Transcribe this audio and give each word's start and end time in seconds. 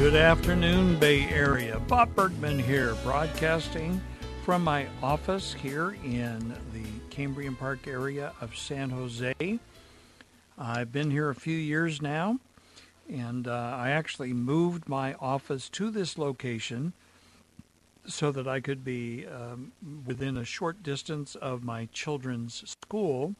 Good 0.00 0.16
afternoon, 0.16 0.98
Bay 0.98 1.28
Area. 1.28 1.78
Bob 1.86 2.14
Bergman 2.14 2.58
here, 2.58 2.94
broadcasting 3.04 4.00
from 4.46 4.64
my 4.64 4.86
office 5.02 5.52
here 5.52 5.94
in 6.02 6.54
the 6.72 6.86
Cambrian 7.10 7.54
Park 7.54 7.86
area 7.86 8.32
of 8.40 8.56
San 8.56 8.88
Jose. 8.88 9.34
I've 10.56 10.90
been 10.90 11.10
here 11.10 11.28
a 11.28 11.34
few 11.34 11.56
years 11.56 12.00
now, 12.00 12.38
and 13.10 13.46
uh, 13.46 13.76
I 13.78 13.90
actually 13.90 14.32
moved 14.32 14.88
my 14.88 15.12
office 15.20 15.68
to 15.68 15.90
this 15.90 16.16
location 16.16 16.94
so 18.06 18.32
that 18.32 18.48
I 18.48 18.60
could 18.60 18.82
be 18.82 19.26
um, 19.26 19.72
within 20.06 20.38
a 20.38 20.46
short 20.46 20.82
distance 20.82 21.34
of 21.34 21.62
my 21.62 21.90
children's 21.92 22.66
school. 22.66 23.34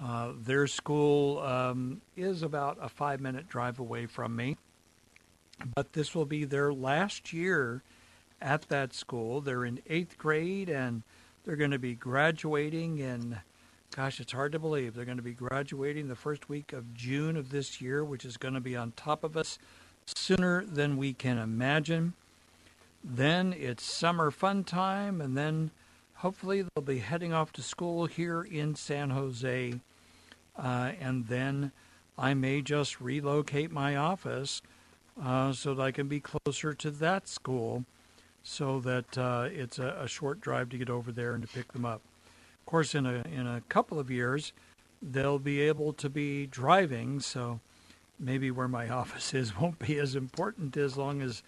Uh, 0.00 0.34
their 0.40 0.68
school 0.68 1.40
um, 1.40 2.00
is 2.16 2.44
about 2.44 2.78
a 2.80 2.88
five 2.88 3.20
minute 3.20 3.48
drive 3.48 3.80
away 3.80 4.06
from 4.06 4.36
me 4.36 4.56
but 5.74 5.92
this 5.92 6.14
will 6.14 6.24
be 6.24 6.44
their 6.44 6.72
last 6.72 7.32
year 7.32 7.82
at 8.40 8.62
that 8.68 8.94
school. 8.94 9.40
They're 9.40 9.64
in 9.64 9.80
eighth 9.88 10.18
grade 10.18 10.68
and 10.68 11.02
they're 11.44 11.56
going 11.56 11.70
to 11.70 11.78
be 11.78 11.94
graduating 11.94 12.98
in, 12.98 13.38
gosh, 13.94 14.20
it's 14.20 14.32
hard 14.32 14.52
to 14.52 14.58
believe. 14.58 14.94
They're 14.94 15.04
going 15.04 15.16
to 15.16 15.22
be 15.22 15.32
graduating 15.32 16.08
the 16.08 16.16
first 16.16 16.48
week 16.48 16.72
of 16.72 16.94
June 16.94 17.36
of 17.36 17.50
this 17.50 17.80
year, 17.80 18.04
which 18.04 18.24
is 18.24 18.36
going 18.36 18.54
to 18.54 18.60
be 18.60 18.76
on 18.76 18.92
top 18.92 19.24
of 19.24 19.36
us 19.36 19.58
sooner 20.06 20.64
than 20.64 20.96
we 20.96 21.12
can 21.12 21.38
imagine. 21.38 22.14
Then 23.04 23.52
it's 23.52 23.84
summer 23.84 24.30
fun 24.30 24.62
time, 24.64 25.20
and 25.20 25.36
then 25.36 25.70
hopefully 26.14 26.62
they'll 26.62 26.84
be 26.84 26.98
heading 26.98 27.32
off 27.32 27.52
to 27.52 27.62
school 27.62 28.06
here 28.06 28.42
in 28.42 28.74
San 28.76 29.10
Jose. 29.10 29.80
Uh, 30.56 30.92
and 31.00 31.26
then 31.26 31.72
I 32.16 32.34
may 32.34 32.60
just 32.60 33.00
relocate 33.00 33.72
my 33.72 33.96
office 33.96 34.62
uh, 35.20 35.52
so 35.52 35.74
that 35.74 35.82
I 35.82 35.90
can 35.90 36.08
be 36.08 36.20
closer 36.20 36.74
to 36.74 36.90
that 36.90 37.28
school 37.28 37.84
so 38.42 38.80
that 38.80 39.16
uh, 39.16 39.48
it's 39.50 39.78
a, 39.78 39.96
a, 40.00 40.08
short 40.08 40.40
drive 40.40 40.68
to 40.70 40.78
get 40.78 40.90
over 40.90 41.12
there 41.12 41.34
and 41.34 41.42
to 41.42 41.48
pick 41.48 41.72
them 41.72 41.84
up. 41.84 42.00
Of 42.60 42.66
course, 42.66 42.94
in 42.94 43.06
a, 43.06 43.22
in 43.32 43.46
a 43.46 43.62
couple 43.68 44.00
of 44.00 44.10
years, 44.10 44.52
they'll 45.00 45.38
be 45.38 45.60
able 45.60 45.92
to 45.94 46.08
be 46.08 46.46
driving, 46.46 47.20
so 47.20 47.60
maybe 48.18 48.50
where 48.50 48.68
my 48.68 48.88
office 49.00 49.32
is 49.32 49.58
won't 49.58 49.78
be 49.78 49.98
as 49.98 50.16
important 50.16 50.76
as 50.76 50.96
long 50.96 51.22
as 51.22 51.42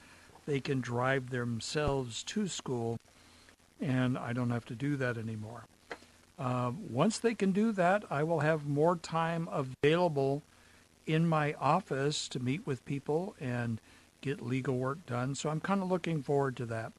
they 0.46 0.60
can 0.60 0.80
drive 0.80 1.30
themselves 1.30 2.22
to 2.24 2.46
school 2.46 2.98
and 3.80 4.16
I 4.16 4.32
don't 4.32 4.50
have 4.50 4.64
to 4.66 4.74
do 4.74 4.96
that 4.96 5.18
anymore. 5.18 5.64
Uh, 6.38 6.72
once 6.90 7.18
they 7.18 7.34
can 7.34 7.52
do 7.52 7.72
that, 7.72 8.04
I 8.10 8.22
will 8.22 8.40
have 8.40 8.66
more 8.66 8.96
time 8.96 9.48
available 9.52 10.42
in 11.06 11.28
my 11.28 11.54
office 11.54 12.28
to 12.28 12.40
meet 12.40 12.66
with 12.66 12.84
people 12.84 13.34
and 13.40 13.80
get 14.20 14.40
legal 14.40 14.76
work 14.76 15.04
done. 15.06 15.34
So 15.34 15.50
I'm 15.50 15.60
kind 15.60 15.82
of 15.82 15.90
looking 15.90 16.22
forward 16.22 16.56
to 16.56 16.66
that. 16.66 16.92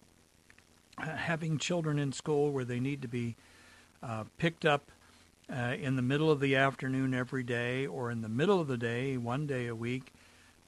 Having 1.00 1.58
children 1.58 2.00
in 2.00 2.12
school 2.12 2.52
where 2.52 2.64
they 2.64 2.80
need 2.80 3.02
to 3.02 3.08
be 3.08 3.36
uh, 4.02 4.26
picked 4.38 4.66
up 4.66 4.92
uh, 5.52 5.76
in 5.80 5.96
the 5.96 6.02
middle 6.02 6.32
of 6.32 6.40
the 6.40 6.56
afternoon 6.56 7.14
every 7.14 7.44
day 7.44 7.86
or 7.86 8.12
in 8.12 8.22
the 8.22 8.30
middle 8.30 8.62
of 8.62 8.68
the 8.68 8.78
day, 8.78 9.18
one 9.18 9.46
day 9.46 9.68
a 9.68 9.76
week, 9.76 10.14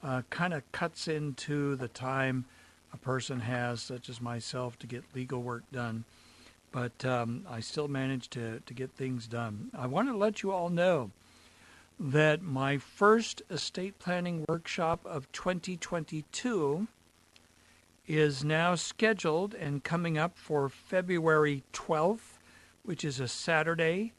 uh, 0.03 0.21
kind 0.29 0.53
of 0.53 0.69
cuts 0.71 1.07
into 1.07 1.75
the 1.75 1.87
time 1.87 2.45
a 2.93 2.97
person 2.97 3.41
has, 3.41 3.81
such 3.81 4.09
as 4.09 4.21
myself, 4.21 4.77
to 4.79 4.87
get 4.87 5.03
legal 5.13 5.41
work 5.41 5.63
done. 5.71 6.03
But 6.71 7.05
um, 7.05 7.45
I 7.49 7.59
still 7.59 7.87
manage 7.87 8.29
to, 8.31 8.59
to 8.65 8.73
get 8.73 8.91
things 8.91 9.27
done. 9.27 9.69
I 9.77 9.87
want 9.87 10.09
to 10.09 10.17
let 10.17 10.43
you 10.43 10.51
all 10.51 10.69
know 10.69 11.11
that 11.99 12.41
my 12.41 12.77
first 12.77 13.41
estate 13.49 13.97
planning 13.97 14.45
workshop 14.47 14.99
of 15.05 15.31
2022 15.31 16.87
is 18.07 18.43
now 18.43 18.75
scheduled 18.75 19.53
and 19.55 19.83
coming 19.83 20.17
up 20.17 20.37
for 20.37 20.69
February 20.69 21.63
12th, 21.73 22.39
which 22.83 23.03
is 23.03 23.19
a 23.19 23.27
Saturday, 23.27 24.13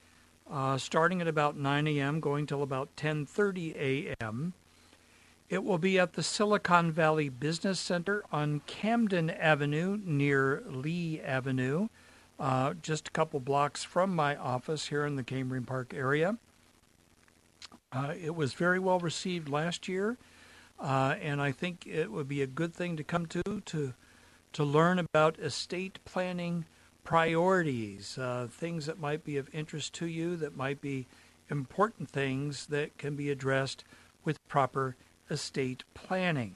uh, 0.51 0.77
starting 0.77 1.21
at 1.21 1.29
about 1.29 1.57
9 1.57 1.87
a.m., 1.87 2.21
going 2.21 2.47
till 2.47 2.63
about 2.63 2.95
10:30 2.97 3.77
a.m. 3.77 4.53
It 5.49 5.65
will 5.65 5.79
be 5.79 5.99
at 5.99 6.13
the 6.13 6.23
Silicon 6.23 6.93
Valley 6.93 7.31
Business 7.31 7.81
Center 7.81 8.23
on 8.31 8.61
Camden 8.67 9.31
Avenue 9.31 9.99
near 10.05 10.63
Leigh 10.67 11.23
Avenue, 11.23 11.89
uh, 12.39 12.75
just 12.83 13.09
a 13.09 13.13
couple 13.13 13.41
blocks 13.41 13.83
from 13.83 14.15
my 14.15 14.37
office 14.37 14.89
here 14.89 15.07
in 15.07 15.17
the 15.17 15.23
Cambrian 15.23 15.65
Park 15.65 15.95
area. 15.95 16.37
Uh, 17.91 18.13
it 18.23 18.35
was 18.35 18.53
very 18.53 18.79
well 18.79 18.99
received 18.99 19.49
last 19.49 19.89
year, 19.89 20.19
uh, 20.79 21.15
and 21.23 21.41
I 21.41 21.53
think 21.53 21.87
it 21.87 22.13
would 22.13 22.29
be 22.29 22.43
a 22.43 22.47
good 22.47 22.75
thing 22.75 22.97
to 22.97 23.05
come 23.05 23.25
to 23.27 23.43
to 23.65 23.95
to 24.53 24.65
learn 24.65 24.99
about 24.99 25.39
estate 25.39 25.99
planning 26.05 26.67
priorities, 27.03 28.19
uh, 28.19 28.47
things 28.51 28.87
that 28.87 29.01
might 29.01 29.25
be 29.25 29.39
of 29.39 29.49
interest 29.55 29.95
to 29.95 30.07
you, 30.07 30.37
that 30.37 30.57
might 30.57 30.81
be 30.81 31.07
important 31.49 32.11
things 32.11 32.67
that 32.67 32.97
can 32.99 33.17
be 33.17 33.31
addressed 33.31 33.85
with 34.25 34.37
proper 34.49 34.95
estate 35.31 35.85
planning. 35.95 36.55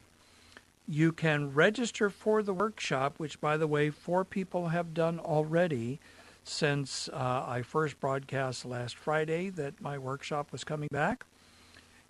You 0.87 1.13
can 1.13 1.55
register 1.55 2.11
for 2.11 2.43
the 2.43 2.53
workshop, 2.53 3.15
which, 3.17 3.41
by 3.41 3.57
the 3.57 3.67
way, 3.67 3.89
four 3.89 4.25
people 4.25 4.69
have 4.69 4.93
done 4.93 5.19
already 5.19 5.99
since 6.45 7.09
uh, 7.09 7.45
I 7.47 7.63
first 7.63 8.01
broadcast 8.01 8.65
last 8.65 8.97
Friday 8.97 9.51
that 9.51 9.81
my 9.81 9.99
workshop 9.99 10.53
was 10.53 10.65
coming 10.65 10.89
back. 10.91 11.25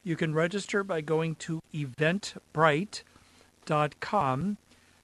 You 0.04 0.16
can 0.16 0.34
register 0.34 0.82
by 0.82 1.00
going 1.00 1.36
to 1.36 1.60
eventbrite.com, 1.72 4.56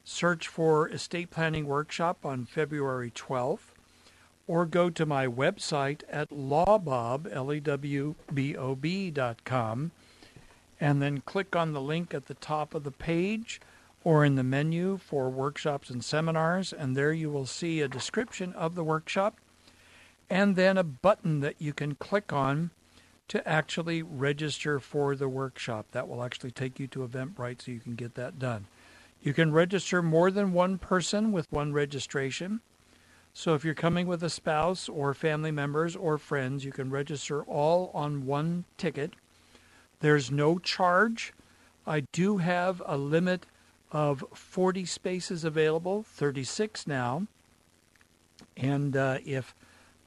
search 0.05 0.49
for 0.49 0.89
Estate 0.89 1.31
Planning 1.31 1.66
Workshop 1.66 2.27
on 2.27 2.47
February 2.47 3.12
12th, 3.12 3.71
or 4.47 4.66
go 4.66 4.91
to 4.91 5.06
my 5.06 5.27
website 5.27 6.03
at 6.10 6.28
lawbob, 6.31 7.33
L-E-W-B-O-B 7.33 9.10
dot 9.10 9.45
com, 9.45 9.91
and 10.81 11.03
then 11.03 11.21
click 11.21 11.54
on 11.54 11.72
the 11.72 11.81
link 11.81 12.15
at 12.15 12.27
the 12.27 12.34
top 12.34 12.74
of 12.74 12.83
the 12.83 12.91
page 12.91 13.60
or 14.04 14.24
in 14.24 14.36
the 14.36 14.45
menu 14.45 14.97
for 14.97 15.28
workshops 15.28 15.91
and 15.91 16.04
seminars, 16.04 16.72
and 16.72 16.97
there 16.97 17.12
you 17.12 17.30
will 17.30 17.47
see 17.47 17.80
a 17.80 17.89
description 17.89 18.53
of 18.54 18.74
the 18.74 18.84
workshop 18.84 19.36
and 20.30 20.56
then 20.56 20.77
a 20.77 20.84
button 20.84 21.41
that 21.41 21.56
you 21.59 21.72
can 21.72 21.95
click 21.95 22.33
on 22.33 22.71
to 23.28 23.47
actually 23.47 24.03
register 24.03 24.78
for 24.78 25.15
the 25.15 25.28
workshop. 25.28 25.86
That 25.92 26.09
will 26.09 26.22
actually 26.22 26.50
take 26.50 26.78
you 26.78 26.86
to 26.89 27.06
Eventbrite 27.06 27.62
so 27.62 27.72
you 27.72 27.80
can 27.80 27.95
get 27.95 28.15
that 28.15 28.39
done. 28.39 28.66
You 29.22 29.34
can 29.34 29.53
register 29.53 30.03
more 30.03 30.30
than 30.30 30.53
one 30.53 30.78
person 30.78 31.33
with 31.33 31.50
one 31.50 31.72
registration. 31.72 32.60
So 33.34 33.54
if 33.54 33.65
you're 33.65 33.74
coming 33.74 34.06
with 34.06 34.22
a 34.22 34.30
spouse 34.30 34.89
or 34.89 35.12
family 35.12 35.50
members 35.50 35.95
or 35.95 36.18
friends, 36.18 36.65
you 36.65 36.72
can 36.72 36.91
register 36.91 37.42
all 37.42 37.91
on 37.95 38.27
one 38.27 38.65
ticket. 38.77 39.15
There's 40.00 40.30
no 40.30 40.59
charge. 40.59 41.33
I 41.86 42.00
do 42.12 42.39
have 42.39 42.83
a 42.86 42.97
limit 42.97 43.47
of 43.90 44.24
40 44.34 44.84
spaces 44.84 45.44
available, 45.44 46.02
36 46.02 46.86
now. 46.86 47.26
And 48.56 48.96
uh, 48.96 49.18
if 49.24 49.54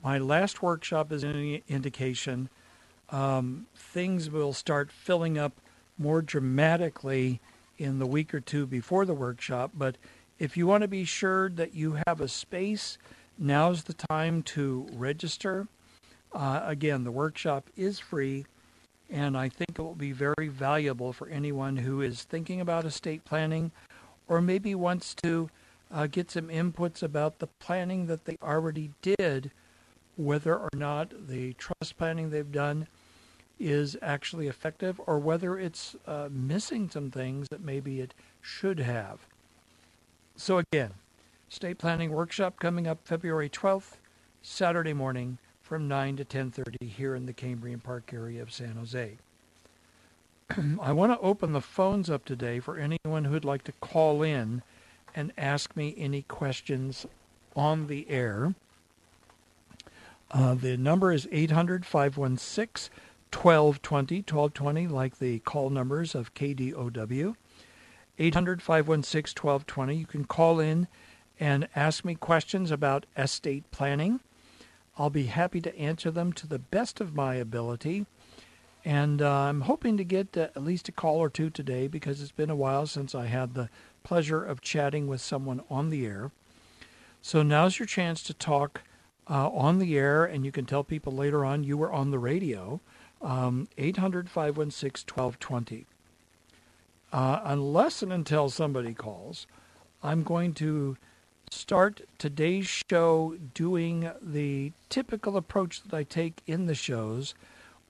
my 0.03 0.17
last 0.17 0.61
workshop 0.61 1.11
is 1.11 1.23
any 1.23 1.63
indication, 1.67 2.49
um, 3.09 3.67
things 3.75 4.29
will 4.29 4.53
start 4.53 4.91
filling 4.91 5.37
up 5.37 5.53
more 5.97 6.21
dramatically 6.21 7.39
in 7.77 7.99
the 7.99 8.05
week 8.05 8.33
or 8.33 8.39
two 8.39 8.65
before 8.65 9.05
the 9.05 9.13
workshop. 9.13 9.71
But 9.73 9.97
if 10.39 10.57
you 10.57 10.65
want 10.67 10.81
to 10.81 10.87
be 10.87 11.03
sure 11.03 11.49
that 11.49 11.75
you 11.75 11.97
have 12.07 12.21
a 12.21 12.27
space, 12.27 12.97
now's 13.37 13.83
the 13.83 13.93
time 13.93 14.43
to 14.43 14.87
register. 14.93 15.67
Uh, 16.31 16.61
again, 16.63 17.03
the 17.03 17.11
workshop 17.11 17.69
is 17.75 17.99
free, 17.99 18.45
and 19.11 19.37
I 19.37 19.49
think 19.49 19.71
it 19.77 19.81
will 19.81 19.93
be 19.93 20.13
very 20.13 20.47
valuable 20.47 21.11
for 21.11 21.27
anyone 21.27 21.77
who 21.77 22.01
is 22.01 22.23
thinking 22.23 22.61
about 22.61 22.85
estate 22.85 23.25
planning 23.25 23.71
or 24.27 24.41
maybe 24.41 24.73
wants 24.73 25.13
to 25.23 25.49
uh, 25.91 26.07
get 26.07 26.31
some 26.31 26.47
inputs 26.47 27.03
about 27.03 27.39
the 27.39 27.47
planning 27.47 28.07
that 28.07 28.23
they 28.23 28.37
already 28.41 28.91
did, 29.01 29.51
whether 30.15 30.55
or 30.55 30.69
not 30.73 31.27
the 31.27 31.53
trust 31.53 31.97
planning 31.97 32.29
they've 32.29 32.51
done 32.51 32.87
is 33.59 33.97
actually 34.01 34.47
effective 34.47 34.99
or 35.05 35.19
whether 35.19 35.59
it's 35.59 35.95
uh, 36.07 36.29
missing 36.31 36.89
some 36.89 37.11
things 37.11 37.47
that 37.49 37.61
maybe 37.61 37.99
it 37.99 38.13
should 38.41 38.79
have. 38.79 39.19
So, 40.37 40.59
again, 40.59 40.93
estate 41.51 41.77
planning 41.77 42.11
workshop 42.11 42.59
coming 42.59 42.87
up 42.87 42.99
February 43.03 43.49
12th, 43.49 43.97
Saturday 44.41 44.93
morning 44.93 45.37
from 45.71 45.88
9 45.88 46.18
to 46.18 46.25
10:30 46.25 46.85
here 46.85 47.15
in 47.15 47.27
the 47.27 47.31
Cambrian 47.31 47.79
Park 47.79 48.12
area 48.12 48.41
of 48.41 48.51
San 48.51 48.73
Jose. 48.73 49.18
I 50.81 50.91
want 50.91 51.13
to 51.13 51.19
open 51.25 51.53
the 51.53 51.62
phones 51.62 52.09
up 52.09 52.25
today 52.25 52.59
for 52.59 52.77
anyone 52.77 53.23
who'd 53.23 53.45
like 53.45 53.63
to 53.63 53.71
call 53.79 54.21
in 54.21 54.63
and 55.15 55.31
ask 55.38 55.73
me 55.77 55.95
any 55.97 56.23
questions 56.23 57.06
on 57.56 57.88
the 57.88 58.09
air. 58.09 58.53
Uh, 60.29 60.56
the 60.56 60.75
number 60.75 61.13
is 61.13 61.25
800 61.31 61.85
516 61.85 62.94
1220, 63.31 64.17
1220, 64.17 64.88
like 64.89 65.19
the 65.19 65.39
call 65.39 65.69
numbers 65.69 66.13
of 66.13 66.33
KDOW. 66.33 67.38
800 68.19 68.62
516 68.62 69.41
1220. 69.41 69.95
You 69.95 70.06
can 70.06 70.25
call 70.25 70.59
in 70.59 70.89
and 71.39 71.69
ask 71.77 72.03
me 72.03 72.15
questions 72.15 72.71
about 72.71 73.06
estate 73.15 73.63
planning. 73.71 74.19
I'll 75.01 75.09
be 75.09 75.25
happy 75.25 75.62
to 75.62 75.75
answer 75.75 76.12
them 76.12 76.31
to 76.33 76.45
the 76.45 76.59
best 76.59 77.01
of 77.01 77.15
my 77.15 77.33
ability. 77.33 78.06
And 78.86 79.19
uh, 79.19 79.31
I'm 79.31 79.62
hoping 79.62 79.98
to 79.98 80.03
get 80.03 80.38
uh, 80.38 80.50
at 80.56 80.63
least 80.63 80.89
a 80.89 80.92
call 80.92 81.18
or 81.18 81.27
two 81.27 81.50
today 81.50 81.88
because 81.88 82.21
it's 82.21 82.31
been 82.31 82.51
a 82.51 82.56
while 82.56 82.86
since 82.86 83.15
I 83.15 83.25
had 83.25 83.56
the 83.56 83.71
pleasure 84.03 84.44
of 84.45 84.62
chatting 84.62 85.07
with 85.07 85.19
someone 85.19 85.63
on 85.71 85.89
the 85.89 86.06
air. 86.06 86.30
So 87.19 87.42
now's 87.42 87.80
your 87.80 87.88
chance 87.88 88.21
to 88.24 88.36
talk 88.36 88.83
uh, 89.27 89.50
on 89.50 89.80
the 89.80 89.98
air, 89.98 90.24
and 90.24 90.45
you 90.45 90.51
can 90.51 90.65
tell 90.65 90.83
people 90.83 91.13
later 91.13 91.44
on 91.44 91.63
you 91.63 91.77
were 91.77 91.92
on 91.92 92.12
the 92.12 92.19
radio. 92.19 92.80
Um, 93.24 93.69
800 93.80 94.30
516 94.30 95.06
1220. 95.15 95.88
Uh, 97.12 97.42
unless 97.44 98.03
and 98.03 98.13
until 98.13 98.51
somebody 98.51 98.94
calls, 98.94 99.48
I'm 100.03 100.21
going 100.21 100.53
to 100.56 100.95
start 101.51 102.01
today's 102.18 102.68
show 102.89 103.36
doing 103.53 104.09
the 104.21 104.71
typical 104.89 105.38
approach 105.38 105.83
that 105.83 105.94
I 105.94 106.03
take 106.03 106.42
in 106.48 106.65
the 106.65 106.75
shows 106.75 107.33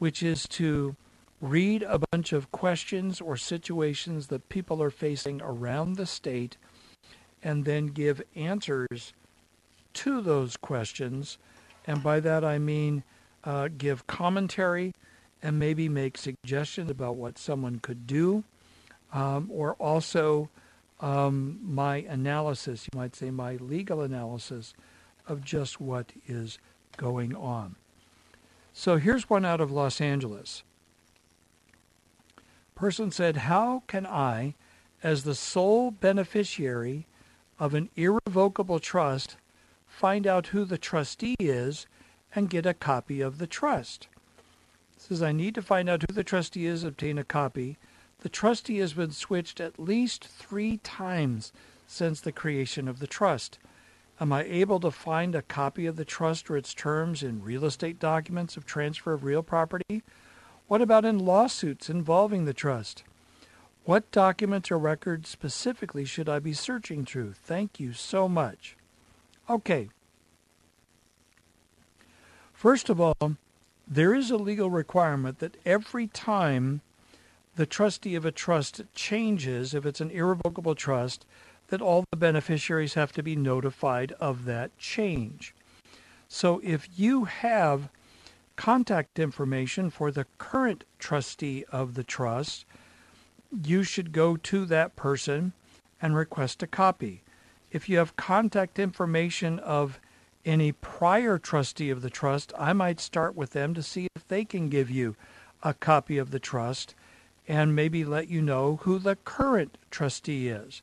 which 0.02 0.24
is 0.24 0.48
to 0.48 0.96
read 1.40 1.84
a 1.84 2.00
bunch 2.12 2.34
of 2.34 2.52
questions 2.52 3.22
or 3.22 3.38
situations 3.38 4.28
that 4.28 4.50
people 4.50 4.82
are 4.82 4.90
facing 4.90 5.40
around 5.44 5.96
the 5.96 6.08
state 6.08 6.58
and 7.44 7.66
then 7.66 7.86
give 7.86 8.20
answers 8.36 9.14
to 9.94 10.22
those 10.22 10.58
questions. 10.58 11.38
And 11.86 12.02
by 12.02 12.20
that 12.20 12.44
I 12.44 12.58
mean 12.58 13.04
uh, 13.44 13.70
give 13.78 14.08
commentary 14.08 14.96
and 15.44 15.60
maybe 15.60 15.88
make 15.88 16.18
suggestions 16.18 16.90
about 16.90 17.16
what 17.16 17.38
someone 17.38 17.78
could 17.78 18.08
do, 18.08 18.44
um, 19.14 19.50
or 19.52 19.74
also 19.74 20.50
um, 21.02 21.60
my 21.64 21.98
analysis, 21.98 22.88
you 22.92 22.98
might 22.98 23.16
say 23.16 23.32
my 23.32 23.56
legal 23.56 24.02
analysis 24.02 24.74
of 25.28 25.44
just 25.44 25.82
what 25.82 26.14
is 26.28 26.60
going 26.98 27.36
on. 27.36 27.76
So 28.74 28.98
here's 28.98 29.30
one 29.30 29.44
out 29.44 29.60
of 29.60 29.72
Los 29.72 30.00
Angeles. 30.00 30.64
Person 32.76 33.12
said, 33.12 33.38
How 33.38 33.84
can 33.88 34.06
I, 34.06 34.56
as 35.04 35.24
the 35.24 35.36
sole 35.36 35.92
beneficiary 35.92 37.08
of 37.60 37.74
an 37.74 37.90
irrevocable 37.96 38.80
trust, 38.80 39.38
find 39.88 40.26
out 40.26 40.48
who 40.48 40.64
the 40.66 40.78
trustee 40.78 41.36
is 41.40 41.88
and 42.34 42.50
get 42.50 42.66
a 42.66 42.74
copy 42.74 43.22
of 43.22 43.38
the 43.40 43.48
trust? 43.48 44.08
says, 44.98 45.24
I 45.24 45.32
need 45.32 45.56
to 45.56 45.62
find 45.62 45.90
out 45.90 46.04
who 46.08 46.14
the 46.14 46.24
trustee 46.24 46.66
is, 46.66 46.84
obtain 46.84 47.18
a 47.18 47.24
copy. 47.24 47.78
The 48.22 48.30
trustee 48.30 48.78
has 48.78 48.94
been 48.94 49.12
switched 49.12 49.60
at 49.60 49.80
least 49.80 50.26
three 50.26 50.78
times 50.78 51.52
since 51.88 52.22
the 52.22 52.32
creation 52.32 52.88
of 52.88 53.00
the 53.00 53.08
trust. 53.08 53.58
Am 54.20 54.32
I 54.32 54.44
able 54.44 54.80
to 54.82 54.92
find 54.92 55.34
a 55.34 55.42
copy 55.42 55.88
of 55.88 55.96
the 55.96 56.06
trust 56.06 56.50
or 56.50 56.56
its 56.56 56.76
terms 56.76 57.24
in 57.24 57.44
real 57.44 57.66
estate 57.66 58.00
documents 58.00 58.56
of 58.56 58.66
transfer 58.66 59.14
of 59.14 59.24
real 59.24 59.42
property? 59.42 60.04
What 60.68 60.82
about 60.84 61.04
in 61.04 61.18
lawsuits 61.18 61.90
involving 61.90 62.46
the 62.46 62.54
trust? 62.54 63.04
What 63.86 64.12
documents 64.12 64.70
or 64.70 64.78
records 64.78 65.28
specifically 65.28 66.06
should 66.06 66.30
I 66.30 66.38
be 66.38 66.54
searching 66.54 67.04
through? 67.04 67.34
Thank 67.34 67.80
you 67.80 67.94
so 67.94 68.30
much. 68.30 68.78
Okay. 69.50 69.90
First 72.54 72.90
of 72.90 73.02
all, 73.02 73.38
there 73.88 74.14
is 74.14 74.30
a 74.30 74.38
legal 74.38 74.70
requirement 74.70 75.40
that 75.40 75.58
every 75.66 76.06
time 76.06 76.82
the 77.62 77.68
trustee 77.68 78.16
of 78.16 78.26
a 78.26 78.32
trust 78.32 78.82
changes, 78.96 79.76
if 79.76 79.86
it's 79.86 80.02
an 80.02 80.10
irrevocable 80.10 80.74
trust, 80.74 81.28
that 81.68 81.80
all 81.80 82.04
the 82.10 82.18
beneficiaries 82.18 82.96
have 82.96 83.12
to 83.12 83.22
be 83.22 83.36
notified 83.36 84.12
of 84.14 84.46
that 84.46 84.76
change. 84.80 85.54
So 86.28 86.60
if 86.64 86.90
you 86.98 87.26
have 87.26 87.90
contact 88.56 89.20
information 89.20 89.92
for 89.92 90.10
the 90.10 90.26
current 90.40 90.86
trustee 90.98 91.64
of 91.72 91.94
the 91.94 92.04
trust, 92.04 92.66
you 93.64 93.84
should 93.84 94.12
go 94.12 94.38
to 94.38 94.66
that 94.66 94.96
person 94.96 95.54
and 96.02 96.16
request 96.16 96.64
a 96.64 96.68
copy. 96.68 97.22
If 97.72 97.88
you 97.88 98.00
have 98.00 98.16
contact 98.16 98.80
information 98.80 99.60
of 99.60 100.00
any 100.44 100.72
prior 100.72 101.38
trustee 101.38 101.92
of 101.92 102.02
the 102.02 102.10
trust, 102.10 102.54
I 102.58 102.74
might 102.74 103.00
start 103.00 103.36
with 103.36 103.52
them 103.52 103.76
to 103.76 103.84
see 103.84 104.08
if 104.16 104.28
they 104.28 104.46
can 104.46 104.68
give 104.68 104.90
you 104.90 105.16
a 105.62 105.76
copy 105.76 106.18
of 106.18 106.32
the 106.32 106.40
trust 106.40 106.96
and 107.48 107.76
maybe 107.76 108.06
let 108.06 108.28
you 108.28 108.42
know 108.42 108.78
who 108.84 109.00
the 109.00 109.16
current 109.16 109.78
trustee 109.90 110.48
is. 110.48 110.82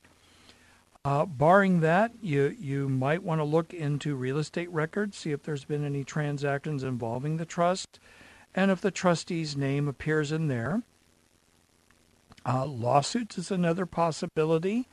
Uh, 1.05 1.25
barring 1.25 1.81
that, 1.81 2.13
you, 2.21 2.55
you 2.61 2.89
might 2.89 3.23
want 3.23 3.41
to 3.41 3.45
look 3.45 3.73
into 3.73 4.15
real 4.15 4.39
estate 4.39 4.71
records, 4.71 5.17
see 5.17 5.31
if 5.31 5.43
there's 5.43 5.65
been 5.65 5.85
any 5.85 6.05
transactions 6.05 6.83
involving 6.83 7.37
the 7.37 7.47
trust, 7.47 7.99
and 8.55 8.71
if 8.71 8.81
the 8.81 8.91
trustee's 8.91 9.57
name 9.57 9.89
appears 9.89 10.33
in 10.33 10.49
there. 10.49 10.83
Uh, 12.45 12.67
lawsuits 12.67 13.39
is 13.39 13.51
another 13.51 13.87
possibility. 13.87 14.89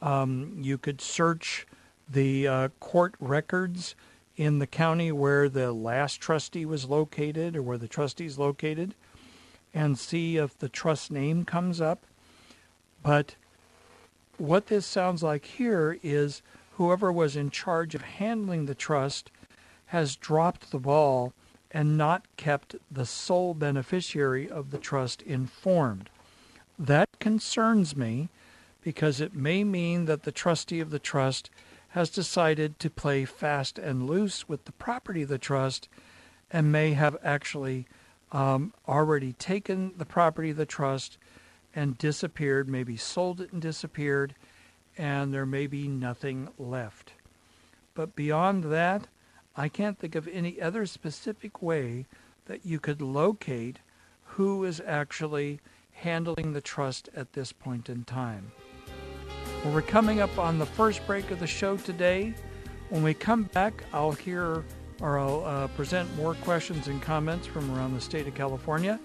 Um, 0.00 0.58
you 0.60 0.78
could 0.78 1.00
search 1.00 1.66
the 2.08 2.46
uh, 2.46 2.68
court 2.80 3.14
records 3.18 3.94
in 4.36 4.58
the 4.58 4.66
county 4.66 5.12
where 5.12 5.48
the 5.48 5.72
last 5.72 6.20
trustee 6.20 6.64
was 6.64 6.86
located 6.86 7.56
or 7.56 7.62
where 7.62 7.78
the 7.78 7.88
trustee 7.88 8.26
is 8.26 8.38
located 8.38 8.94
and 9.74 9.98
see 9.98 10.36
if 10.36 10.58
the 10.58 10.68
trust 10.68 11.10
name 11.10 11.44
comes 11.44 11.80
up. 11.80 12.04
But 13.02 13.36
what 14.38 14.66
this 14.66 14.86
sounds 14.86 15.22
like 15.22 15.44
here 15.44 15.98
is 16.02 16.42
whoever 16.72 17.12
was 17.12 17.36
in 17.36 17.50
charge 17.50 17.94
of 17.94 18.02
handling 18.02 18.66
the 18.66 18.74
trust 18.74 19.30
has 19.86 20.16
dropped 20.16 20.70
the 20.70 20.78
ball 20.78 21.32
and 21.70 21.96
not 21.96 22.24
kept 22.36 22.76
the 22.90 23.06
sole 23.06 23.54
beneficiary 23.54 24.48
of 24.48 24.70
the 24.70 24.78
trust 24.78 25.22
informed. 25.22 26.10
That 26.78 27.08
concerns 27.18 27.96
me 27.96 28.28
because 28.82 29.20
it 29.20 29.34
may 29.34 29.64
mean 29.64 30.06
that 30.06 30.24
the 30.24 30.32
trustee 30.32 30.80
of 30.80 30.90
the 30.90 30.98
trust 30.98 31.50
has 31.90 32.10
decided 32.10 32.78
to 32.78 32.90
play 32.90 33.24
fast 33.24 33.78
and 33.78 34.06
loose 34.06 34.48
with 34.48 34.64
the 34.64 34.72
property 34.72 35.22
of 35.22 35.28
the 35.28 35.38
trust 35.38 35.88
and 36.50 36.72
may 36.72 36.92
have 36.92 37.16
actually 37.22 37.86
um, 38.32 38.72
already 38.88 39.34
taken 39.34 39.92
the 39.96 40.06
property 40.06 40.50
of 40.50 40.56
the 40.56 40.66
trust 40.66 41.18
and 41.74 41.98
disappeared, 41.98 42.68
maybe 42.68 42.96
sold 42.96 43.40
it 43.40 43.52
and 43.52 43.62
disappeared, 43.62 44.34
and 44.98 45.32
there 45.32 45.46
may 45.46 45.66
be 45.66 45.86
nothing 45.86 46.48
left. 46.58 47.12
But 47.94 48.16
beyond 48.16 48.64
that, 48.64 49.06
I 49.54 49.68
can't 49.68 49.98
think 49.98 50.14
of 50.14 50.28
any 50.28 50.60
other 50.60 50.86
specific 50.86 51.62
way 51.62 52.06
that 52.46 52.64
you 52.64 52.80
could 52.80 53.02
locate 53.02 53.78
who 54.24 54.64
is 54.64 54.82
actually 54.86 55.60
handling 55.92 56.52
the 56.52 56.60
trust 56.60 57.10
at 57.14 57.34
this 57.34 57.52
point 57.52 57.88
in 57.88 58.04
time. 58.04 58.50
Well, 59.62 59.74
we're 59.74 59.82
coming 59.82 60.20
up 60.20 60.38
on 60.38 60.58
the 60.58 60.66
first 60.66 61.06
break 61.06 61.30
of 61.30 61.38
the 61.38 61.46
show 61.46 61.76
today. 61.76 62.34
When 62.88 63.02
we 63.02 63.14
come 63.14 63.44
back, 63.44 63.84
I'll 63.92 64.12
hear 64.12 64.64
or 65.02 65.18
I'll 65.18 65.44
uh, 65.44 65.66
present 65.68 66.14
more 66.16 66.34
questions 66.36 66.86
and 66.86 67.02
comments 67.02 67.46
from 67.46 67.70
around 67.76 67.94
the 67.94 68.00
state 68.00 68.26
of 68.26 68.34
California. 68.34 68.98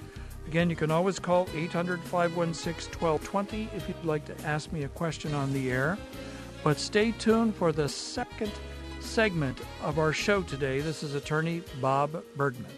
Again, 0.47 0.69
you 0.69 0.77
can 0.77 0.91
always 0.91 1.19
call 1.19 1.49
800 1.53 1.99
516 2.01 2.93
1220 3.01 3.69
if 3.75 3.87
you'd 3.89 4.05
like 4.05 4.23
to 4.25 4.47
ask 4.47 4.71
me 4.71 4.83
a 4.83 4.89
question 4.89 5.33
on 5.33 5.51
the 5.51 5.69
air. 5.71 5.97
But 6.63 6.79
stay 6.79 7.11
tuned 7.11 7.55
for 7.55 7.71
the 7.71 7.89
second 7.89 8.53
segment 9.01 9.59
of 9.81 9.99
our 9.99 10.13
show 10.13 10.43
today. 10.43 10.79
This 10.79 11.03
is 11.03 11.15
attorney 11.15 11.63
Bob 11.81 12.23
Bergman. 12.35 12.71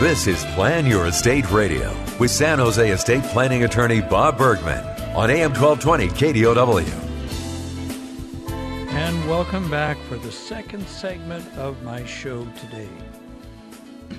This 0.00 0.26
is 0.26 0.44
Plan 0.56 0.86
Your 0.86 1.06
Estate 1.06 1.48
Radio 1.52 1.96
with 2.18 2.32
San 2.32 2.58
Jose 2.58 2.90
estate 2.90 3.22
planning 3.22 3.62
attorney 3.62 4.00
Bob 4.00 4.36
Bergman 4.36 4.84
on 5.14 5.30
AM 5.30 5.52
1220 5.52 6.08
KDOW. 6.08 6.84
And 8.90 9.28
welcome 9.28 9.70
back 9.70 9.96
for 10.08 10.16
the 10.16 10.32
second 10.32 10.84
segment 10.88 11.46
of 11.56 11.80
my 11.84 12.04
show 12.04 12.44
today. 12.58 12.88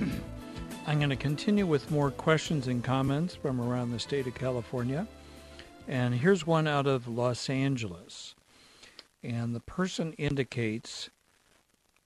I'm 0.86 0.96
going 0.96 1.10
to 1.10 1.16
continue 1.16 1.66
with 1.66 1.90
more 1.90 2.10
questions 2.10 2.68
and 2.68 2.82
comments 2.82 3.34
from 3.34 3.60
around 3.60 3.90
the 3.90 3.98
state 3.98 4.26
of 4.26 4.34
California. 4.34 5.06
And 5.86 6.14
here's 6.14 6.46
one 6.46 6.66
out 6.66 6.86
of 6.86 7.06
Los 7.06 7.50
Angeles. 7.50 8.34
And 9.22 9.54
the 9.54 9.60
person 9.60 10.14
indicates 10.14 11.10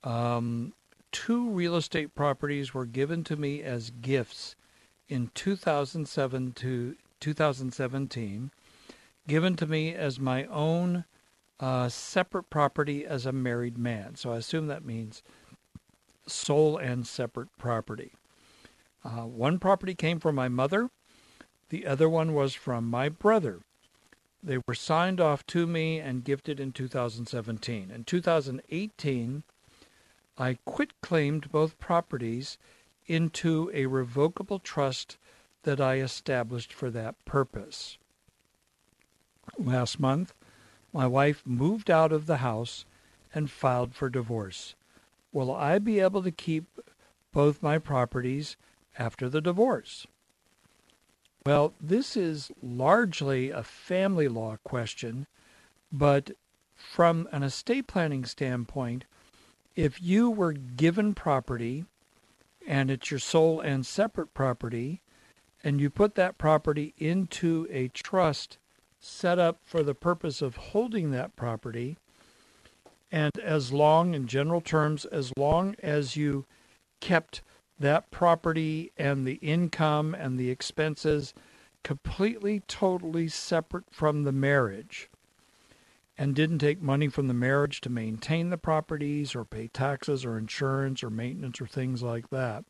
um, 0.03 0.73
two 1.11 1.49
real 1.49 1.75
estate 1.75 2.15
properties 2.15 2.73
were 2.73 2.85
given 2.85 3.23
to 3.25 3.35
me 3.35 3.61
as 3.61 3.89
gifts 3.89 4.55
in 5.07 5.29
2007 5.33 6.53
to 6.53 6.95
2017, 7.19 8.51
given 9.27 9.55
to 9.55 9.67
me 9.67 9.93
as 9.93 10.19
my 10.19 10.45
own 10.45 11.05
uh, 11.59 11.89
separate 11.89 12.49
property 12.49 13.05
as 13.05 13.25
a 13.25 13.31
married 13.31 13.77
man. 13.77 14.15
So 14.15 14.31
I 14.31 14.37
assume 14.37 14.67
that 14.67 14.85
means 14.85 15.21
sole 16.27 16.77
and 16.77 17.05
separate 17.05 17.49
property. 17.57 18.13
Uh, 19.03 19.25
one 19.25 19.59
property 19.59 19.95
came 19.95 20.19
from 20.19 20.35
my 20.35 20.47
mother, 20.47 20.89
the 21.69 21.85
other 21.85 22.09
one 22.09 22.33
was 22.33 22.53
from 22.53 22.89
my 22.89 23.09
brother. 23.09 23.61
They 24.43 24.57
were 24.67 24.75
signed 24.75 25.21
off 25.21 25.45
to 25.47 25.67
me 25.67 25.99
and 25.99 26.23
gifted 26.23 26.59
in 26.59 26.71
2017. 26.71 27.91
In 27.91 28.03
2018, 28.03 29.43
I 30.37 30.57
quit 30.65 30.99
claimed 31.01 31.51
both 31.51 31.79
properties 31.79 32.57
into 33.05 33.69
a 33.73 33.85
revocable 33.85 34.59
trust 34.59 35.17
that 35.63 35.81
I 35.81 35.95
established 35.99 36.73
for 36.73 36.89
that 36.91 37.23
purpose. 37.25 37.97
Last 39.57 39.99
month, 39.99 40.33
my 40.93 41.07
wife 41.07 41.43
moved 41.45 41.89
out 41.89 42.11
of 42.11 42.25
the 42.25 42.37
house 42.37 42.85
and 43.33 43.49
filed 43.49 43.93
for 43.93 44.09
divorce. 44.09 44.75
Will 45.31 45.53
I 45.53 45.79
be 45.79 45.99
able 45.99 46.23
to 46.23 46.31
keep 46.31 46.65
both 47.31 47.63
my 47.63 47.77
properties 47.77 48.57
after 48.97 49.29
the 49.29 49.41
divorce? 49.41 50.05
Well, 51.45 51.73
this 51.79 52.15
is 52.15 52.51
largely 52.61 53.49
a 53.49 53.63
family 53.63 54.27
law 54.27 54.57
question, 54.63 55.27
but 55.91 56.31
from 56.75 57.27
an 57.31 57.43
estate 57.43 57.87
planning 57.87 58.25
standpoint, 58.25 59.05
if 59.75 60.01
you 60.01 60.29
were 60.29 60.53
given 60.53 61.13
property 61.13 61.85
and 62.67 62.91
it's 62.91 63.09
your 63.09 63.19
sole 63.19 63.59
and 63.59 63.85
separate 63.85 64.33
property, 64.33 65.01
and 65.63 65.79
you 65.79 65.89
put 65.89 66.15
that 66.15 66.37
property 66.37 66.93
into 66.97 67.67
a 67.69 67.87
trust 67.89 68.57
set 68.99 69.39
up 69.39 69.59
for 69.63 69.83
the 69.83 69.95
purpose 69.95 70.41
of 70.41 70.55
holding 70.55 71.11
that 71.11 71.35
property, 71.35 71.97
and 73.11 73.37
as 73.39 73.73
long, 73.73 74.13
in 74.13 74.27
general 74.27 74.61
terms, 74.61 75.05
as 75.05 75.33
long 75.37 75.75
as 75.81 76.15
you 76.15 76.45
kept 76.99 77.41
that 77.79 78.09
property 78.11 78.91
and 78.97 79.25
the 79.25 79.35
income 79.35 80.15
and 80.15 80.39
the 80.39 80.49
expenses 80.49 81.33
completely, 81.83 82.61
totally 82.67 83.27
separate 83.27 83.85
from 83.91 84.23
the 84.23 84.31
marriage, 84.31 85.09
and 86.21 86.35
didn't 86.35 86.59
take 86.59 86.79
money 86.79 87.07
from 87.07 87.27
the 87.27 87.33
marriage 87.33 87.81
to 87.81 87.89
maintain 87.89 88.51
the 88.51 88.57
properties 88.57 89.33
or 89.33 89.43
pay 89.43 89.67
taxes 89.67 90.23
or 90.23 90.37
insurance 90.37 91.01
or 91.01 91.09
maintenance 91.09 91.59
or 91.59 91.65
things 91.65 92.03
like 92.03 92.29
that, 92.29 92.63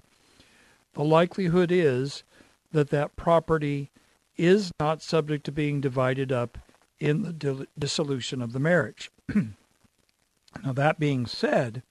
the 0.93 1.03
likelihood 1.03 1.69
is 1.69 2.23
that 2.71 2.91
that 2.91 3.17
property 3.17 3.91
is 4.37 4.71
not 4.79 5.01
subject 5.01 5.43
to 5.43 5.51
being 5.51 5.81
divided 5.81 6.31
up 6.31 6.59
in 6.97 7.23
the 7.23 7.67
dissolution 7.77 8.41
of 8.41 8.53
the 8.53 8.59
marriage. 8.59 9.11
now, 9.35 10.71
that 10.71 10.97
being 10.97 11.25
said, 11.25 11.83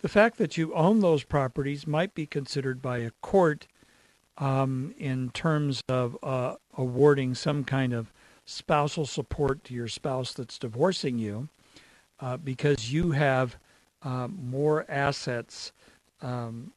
the 0.00 0.10
fact 0.10 0.36
that 0.36 0.58
you 0.58 0.74
own 0.74 1.00
those 1.00 1.24
properties 1.24 1.86
might 1.86 2.14
be 2.14 2.26
considered 2.26 2.82
by 2.82 2.98
a 2.98 3.12
court 3.22 3.66
um, 4.36 4.94
in 4.98 5.30
terms 5.30 5.82
of 5.88 6.18
uh, 6.22 6.56
awarding 6.76 7.34
some 7.34 7.64
kind 7.64 7.94
of 7.94 8.12
spousal 8.50 9.06
support 9.06 9.62
to 9.64 9.74
your 9.74 9.88
spouse 9.88 10.32
that's 10.32 10.58
divorcing 10.58 11.18
you 11.18 11.48
uh, 12.18 12.36
because 12.36 12.92
you 12.92 13.12
have 13.12 13.56
uh, 14.02 14.28
more 14.28 14.84
assets 14.88 15.72
um, 16.20 16.72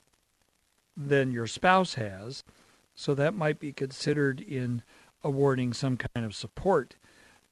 than 0.96 1.32
your 1.32 1.48
spouse 1.48 1.96
has. 1.96 2.44
So 2.96 3.16
that 3.16 3.34
might 3.34 3.60
be 3.60 3.74
considered 3.74 4.40
in 4.40 4.84
awarding 5.24 5.74
some 5.74 5.98
kind 5.98 6.26
of 6.26 6.36
support. 6.36 6.96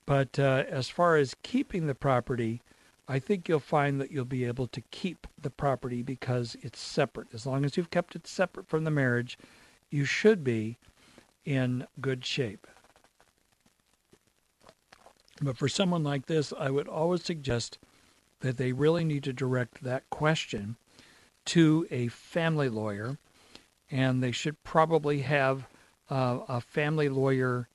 But 0.05 0.37
uh, 0.37 0.65
as 0.69 0.87
far 0.87 1.15
as 1.15 1.35
keeping 1.41 1.87
the 1.87 1.95
property, 1.95 2.61
I 3.07 3.17
think 3.17 3.49
you'll 3.49 3.59
find 3.59 3.99
that 3.99 4.11
you'll 4.11 4.25
be 4.25 4.45
able 4.45 4.67
to 4.67 4.81
keep 4.91 5.25
the 5.41 5.49
property 5.49 6.03
because 6.03 6.55
it's 6.61 6.79
separate. 6.79 7.33
As 7.33 7.45
long 7.45 7.65
as 7.65 7.75
you've 7.75 7.89
kept 7.89 8.15
it 8.15 8.27
separate 8.27 8.67
from 8.67 8.83
the 8.83 8.91
marriage, 8.91 9.37
you 9.89 10.05
should 10.05 10.43
be 10.43 10.77
in 11.43 11.87
good 11.99 12.23
shape. 12.23 12.67
But 15.41 15.57
for 15.57 15.67
someone 15.67 16.03
like 16.03 16.27
this, 16.27 16.53
I 16.57 16.69
would 16.69 16.87
always 16.87 17.23
suggest 17.23 17.79
that 18.41 18.57
they 18.57 18.73
really 18.73 19.03
need 19.03 19.23
to 19.23 19.33
direct 19.33 19.83
that 19.83 20.09
question 20.09 20.75
to 21.45 21.87
a 21.89 22.09
family 22.09 22.69
lawyer, 22.69 23.17
and 23.89 24.21
they 24.21 24.31
should 24.31 24.63
probably 24.63 25.21
have 25.21 25.67
uh, 26.09 26.39
a 26.47 26.61
family 26.61 27.09
lawyer 27.09 27.67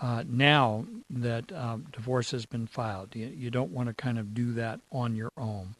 uh, 0.00 0.24
now 0.26 0.86
that 1.10 1.52
um, 1.52 1.86
divorce 1.92 2.30
has 2.30 2.46
been 2.46 2.66
filed. 2.66 3.14
You, 3.14 3.26
you 3.26 3.50
don't 3.50 3.72
want 3.72 3.88
to 3.88 3.94
kind 3.94 4.18
of 4.18 4.32
do 4.32 4.52
that 4.54 4.80
on 4.90 5.14
your 5.14 5.32
own. 5.36 5.74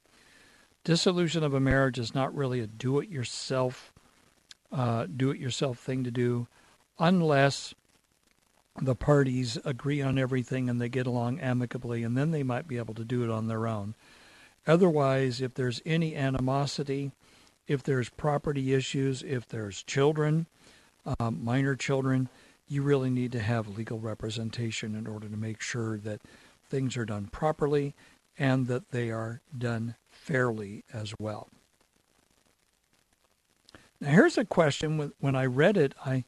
Dissolution 0.85 1.43
of 1.43 1.55
a 1.55 1.61
marriage 1.61 1.99
is 1.99 2.15
not 2.15 2.35
really 2.35 2.61
a 2.61 2.67
do-it-yourself, 2.67 3.93
uh, 4.73 5.07
do-it-yourself 5.15 5.79
thing 5.79 6.05
to 6.05 6.11
do, 6.11 6.49
unless 6.99 7.75
the 8.81 8.95
parties 8.95 9.59
agree 9.65 10.01
on 10.01 10.19
everything 10.19 10.69
and 10.69 10.81
they 10.81 10.89
get 10.89 11.07
along 11.07 11.41
amicably, 11.41 12.03
and 12.03 12.17
then 12.17 12.31
they 12.31 12.43
might 12.43 12.67
be 12.67 12.79
able 12.79 12.95
to 12.95 13.05
do 13.05 13.23
it 13.23 13.31
on 13.31 13.47
their 13.47 13.67
own. 13.67 13.95
Otherwise, 14.67 15.41
if 15.41 15.55
there's 15.55 15.81
any 15.85 16.15
animosity, 16.15 17.13
if 17.67 17.83
there's 17.83 18.09
property 18.09 18.75
issues, 18.75 19.23
if 19.23 19.47
there's 19.47 19.83
children, 19.83 20.47
uh, 21.07 21.31
minor 21.31 21.77
children, 21.77 22.29
you 22.69 22.83
really 22.83 23.11
need 23.11 23.33
to 23.33 23.41
have 23.41 23.69
legal 23.69 23.99
representation 23.99 24.95
in 24.95 25.07
order 25.07 25.29
to 25.29 25.37
make 25.37 25.61
sure 25.61 25.99
that 25.99 26.21
things 26.69 26.97
are 26.97 27.05
done 27.05 27.27
properly 27.27 27.95
and 28.39 28.67
that 28.69 28.91
they 28.91 29.11
are 29.11 29.41
done 29.57 29.97
fairly 30.09 30.85
as 30.93 31.13
well. 31.19 31.49
Now, 34.01 34.11
here's 34.11 34.39
a 34.39 34.45
question. 34.45 35.13
When 35.21 35.35
I 35.35 35.47
read 35.47 35.77
it, 35.77 35.95
I 36.05 36.25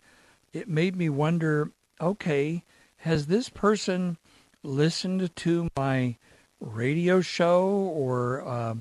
it 0.53 0.69
made 0.69 0.97
me 0.97 1.09
wonder 1.09 1.71
okay, 2.03 2.65
has 2.99 3.27
this 3.27 3.49
person 3.49 4.19
listened 4.63 5.35
to 5.37 5.69
my 5.77 6.17
radio 6.61 7.21
show 7.21 7.69
or 7.69 8.47
uh, 8.47 8.75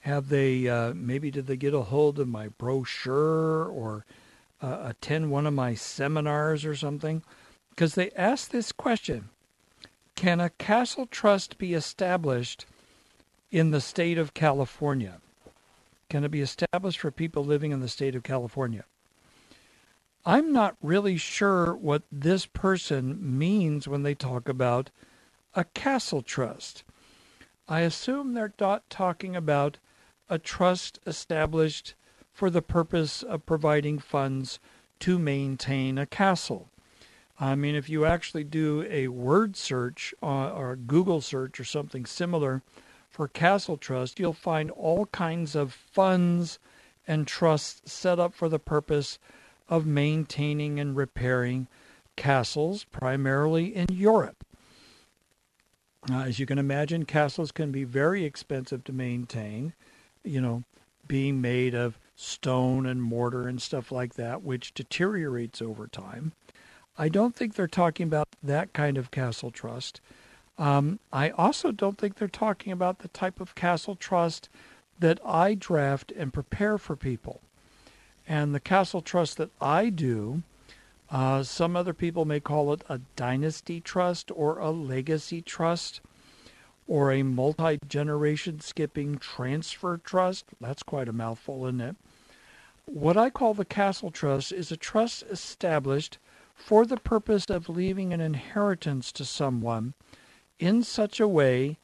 have 0.00 0.28
they 0.28 0.68
uh, 0.68 0.94
maybe 0.94 1.30
did 1.30 1.46
they 1.46 1.56
get 1.56 1.74
a 1.74 1.82
hold 1.82 2.18
of 2.18 2.28
my 2.28 2.48
brochure 2.48 3.66
or 3.66 4.06
uh, 4.62 4.78
attend 4.84 5.30
one 5.30 5.46
of 5.46 5.54
my 5.54 5.74
seminars 5.74 6.64
or 6.64 6.74
something? 6.74 7.22
Because 7.70 7.94
they 7.94 8.10
asked 8.12 8.52
this 8.52 8.72
question 8.72 9.28
can 10.14 10.40
a 10.40 10.50
castle 10.50 11.06
trust 11.06 11.56
be 11.58 11.72
established 11.74 12.66
in 13.50 13.70
the 13.70 13.80
state 13.80 14.18
of 14.18 14.34
california? 14.34 15.20
Can 16.08 16.24
it 16.24 16.30
be 16.30 16.40
established 16.40 16.98
for 16.98 17.10
people 17.10 17.44
living 17.44 17.72
in 17.72 17.80
the 17.80 17.88
state 17.88 18.14
of 18.14 18.22
california 18.22 18.84
I'm 20.26 20.52
not 20.52 20.76
really 20.82 21.16
sure 21.16 21.74
what 21.74 22.02
this 22.12 22.44
person 22.44 23.38
means 23.38 23.88
when 23.88 24.02
they 24.02 24.14
talk 24.14 24.48
about 24.50 24.90
a 25.54 25.64
castle 25.64 26.20
trust. 26.20 26.84
I 27.66 27.80
assume 27.80 28.34
they're 28.34 28.52
not 28.60 28.90
talking 28.90 29.34
about 29.34 29.78
a 30.28 30.38
trust 30.38 30.98
established 31.06 31.94
for 32.32 32.50
the 32.50 32.60
purpose 32.60 33.22
of 33.22 33.46
providing 33.46 33.98
funds 33.98 34.60
to 35.00 35.18
maintain 35.18 35.96
a 35.96 36.04
castle. 36.04 36.68
I 37.38 37.54
mean, 37.54 37.74
if 37.74 37.88
you 37.88 38.04
actually 38.04 38.44
do 38.44 38.86
a 38.90 39.08
word 39.08 39.56
search 39.56 40.14
uh, 40.22 40.50
or 40.50 40.76
Google 40.76 41.22
search 41.22 41.58
or 41.58 41.64
something 41.64 42.04
similar 42.04 42.62
for 43.08 43.26
Castle 43.26 43.78
Trust, 43.78 44.20
you'll 44.20 44.34
find 44.34 44.70
all 44.72 45.06
kinds 45.06 45.56
of 45.56 45.72
funds 45.72 46.58
and 47.06 47.26
trusts 47.26 47.90
set 47.90 48.18
up 48.18 48.34
for 48.34 48.50
the 48.50 48.58
purpose 48.58 49.18
of 49.70 49.86
maintaining 49.86 50.78
and 50.78 50.96
repairing 50.96 51.68
castles, 52.16 52.84
primarily 52.84 53.74
in 53.74 53.86
Europe. 53.90 54.44
Uh, 56.10 56.24
as 56.24 56.38
you 56.38 56.44
can 56.44 56.58
imagine, 56.58 57.04
castles 57.04 57.52
can 57.52 57.70
be 57.70 57.84
very 57.84 58.24
expensive 58.24 58.84
to 58.84 58.92
maintain, 58.92 59.72
you 60.24 60.40
know, 60.40 60.64
being 61.06 61.40
made 61.40 61.74
of 61.74 61.98
stone 62.16 62.84
and 62.84 63.02
mortar 63.02 63.48
and 63.48 63.62
stuff 63.62 63.90
like 63.90 64.14
that, 64.14 64.42
which 64.42 64.74
deteriorates 64.74 65.62
over 65.62 65.86
time. 65.86 66.32
I 66.98 67.08
don't 67.08 67.34
think 67.34 67.54
they're 67.54 67.66
talking 67.66 68.04
about 68.04 68.28
that 68.42 68.72
kind 68.72 68.98
of 68.98 69.10
castle 69.10 69.50
trust. 69.50 70.00
Um, 70.58 71.00
I 71.12 71.30
also 71.30 71.72
don't 71.72 71.96
think 71.96 72.16
they're 72.16 72.28
talking 72.28 72.72
about 72.72 72.98
the 72.98 73.08
type 73.08 73.40
of 73.40 73.54
castle 73.54 73.94
trust 73.94 74.48
that 74.98 75.18
I 75.24 75.54
draft 75.54 76.12
and 76.14 76.32
prepare 76.32 76.76
for 76.76 76.96
people. 76.96 77.40
And 78.30 78.54
the 78.54 78.60
castle 78.60 79.02
trust 79.02 79.38
that 79.38 79.50
I 79.60 79.90
do, 79.90 80.44
uh, 81.10 81.42
some 81.42 81.74
other 81.74 81.92
people 81.92 82.24
may 82.24 82.38
call 82.38 82.72
it 82.72 82.84
a 82.88 83.00
dynasty 83.16 83.80
trust 83.80 84.30
or 84.32 84.56
a 84.60 84.70
legacy 84.70 85.42
trust 85.42 86.00
or 86.86 87.10
a 87.10 87.24
multi 87.24 87.80
generation 87.88 88.60
skipping 88.60 89.18
transfer 89.18 89.96
trust. 89.96 90.44
That's 90.60 90.84
quite 90.84 91.08
a 91.08 91.12
mouthful, 91.12 91.66
isn't 91.66 91.80
it? 91.80 91.96
What 92.84 93.16
I 93.16 93.30
call 93.30 93.52
the 93.52 93.64
castle 93.64 94.12
trust 94.12 94.52
is 94.52 94.70
a 94.70 94.76
trust 94.76 95.24
established 95.24 96.18
for 96.54 96.86
the 96.86 96.98
purpose 96.98 97.46
of 97.46 97.68
leaving 97.68 98.12
an 98.12 98.20
inheritance 98.20 99.10
to 99.10 99.24
someone 99.24 99.94
in 100.60 100.84
such 100.84 101.18
a 101.18 101.26
way 101.26 101.78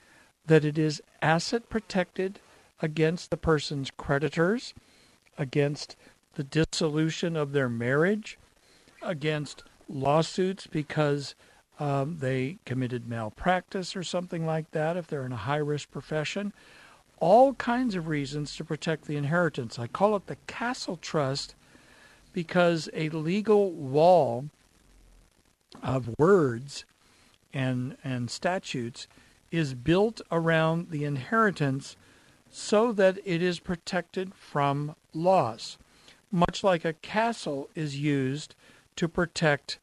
that 0.47 0.65
it 0.65 0.79
is 0.79 1.03
asset 1.21 1.69
protected 1.69 2.39
against 2.81 3.31
the 3.31 3.37
person's 3.37 3.91
creditors, 3.91 4.75
against 5.37 5.97
the 6.37 6.45
dissolution 6.45 7.37
of 7.37 7.53
their 7.53 7.69
marriage, 7.69 8.39
against 9.03 9.63
lawsuits 9.89 10.67
because 10.67 11.35
um, 11.79 12.19
they 12.19 12.59
committed 12.65 13.09
malpractice 13.09 13.95
or 13.95 14.03
something 14.03 14.47
like 14.47 14.71
that, 14.71 14.97
if 14.97 15.07
they're 15.07 15.27
in 15.27 15.33
a 15.33 15.37
high 15.37 15.57
risk 15.57 15.91
profession. 15.91 16.53
All 17.19 17.55
kinds 17.55 17.95
of 17.95 18.09
reasons 18.09 18.57
to 18.57 18.65
protect 18.65 19.07
the 19.07 19.17
inheritance. 19.17 19.79
I 19.79 19.87
call 19.87 20.17
it 20.17 20.27
the 20.27 20.37
castle 20.47 20.99
trust 21.01 21.55
because 22.33 22.89
a 22.93 23.09
legal 23.11 23.73
wall 23.73 24.47
of 25.83 26.15
words 26.19 26.85
and, 27.55 27.97
and 28.05 28.31
statutes 28.31 29.07
is 29.51 29.75
built 29.75 30.21
around 30.31 30.91
the 30.91 31.05
inheritance 31.05 31.97
so 32.51 32.93
that 32.93 33.19
it 33.25 33.43
is 33.43 33.59
protected 33.59 34.35
from 34.35 34.95
loss, 35.15 35.79
much 36.37 36.63
like 36.63 36.85
a 36.85 36.93
castle 36.93 37.71
is 37.75 37.99
used 37.99 38.55
to 38.95 39.09
protect 39.09 39.79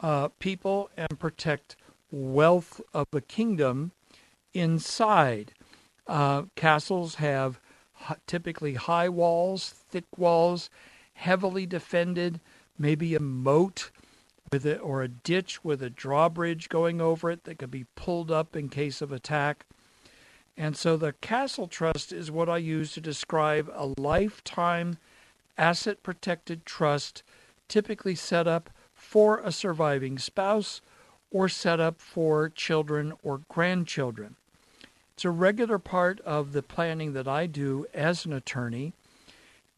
uh, 0.00 0.28
people 0.38 0.90
and 0.96 1.18
protect 1.18 1.76
wealth 2.10 2.80
of 2.94 3.06
the 3.10 3.20
kingdom 3.20 3.92
inside. 4.54 5.52
Uh, 6.06 6.44
castles 6.56 7.16
have 7.16 7.60
typically 8.26 8.74
high 8.74 9.08
walls, 9.08 9.68
thick 9.90 10.06
walls, 10.16 10.70
heavily 11.12 11.66
defended, 11.66 12.40
maybe 12.78 13.14
a 13.14 13.20
moat 13.20 13.90
with 14.50 14.64
it 14.64 14.80
or 14.82 15.02
a 15.02 15.08
ditch 15.08 15.62
with 15.62 15.82
a 15.82 15.90
drawbridge 15.90 16.70
going 16.70 17.02
over 17.02 17.30
it 17.30 17.44
that 17.44 17.58
could 17.58 17.70
be 17.70 17.84
pulled 17.96 18.30
up 18.30 18.56
in 18.56 18.70
case 18.70 19.02
of 19.02 19.12
attack. 19.12 19.66
And 20.56 20.74
so 20.74 20.96
the 20.96 21.12
castle 21.12 21.66
trust 21.66 22.12
is 22.12 22.30
what 22.30 22.48
I 22.48 22.56
use 22.56 22.92
to 22.92 23.00
describe 23.00 23.70
a 23.74 23.92
lifetime 24.00 24.96
asset 25.58 26.02
protected 26.02 26.64
trust 26.64 27.22
typically 27.68 28.14
set 28.14 28.46
up 28.46 28.70
for 28.94 29.38
a 29.40 29.52
surviving 29.52 30.18
spouse 30.18 30.80
or 31.30 31.48
set 31.48 31.80
up 31.80 32.00
for 32.00 32.48
children 32.48 33.12
or 33.22 33.42
grandchildren. 33.48 34.36
It's 35.14 35.24
a 35.24 35.30
regular 35.30 35.78
part 35.78 36.20
of 36.20 36.52
the 36.52 36.62
planning 36.62 37.12
that 37.12 37.28
I 37.28 37.46
do 37.46 37.86
as 37.92 38.24
an 38.24 38.32
attorney 38.32 38.92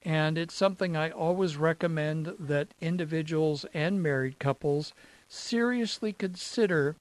and 0.03 0.39
it's 0.39 0.55
something 0.55 0.97
I 0.97 1.11
always 1.11 1.57
recommend 1.57 2.35
that 2.39 2.69
individuals 2.81 3.67
and 3.75 4.03
married 4.03 4.39
couples 4.39 4.95
seriously 5.29 6.13
consider 6.13 6.97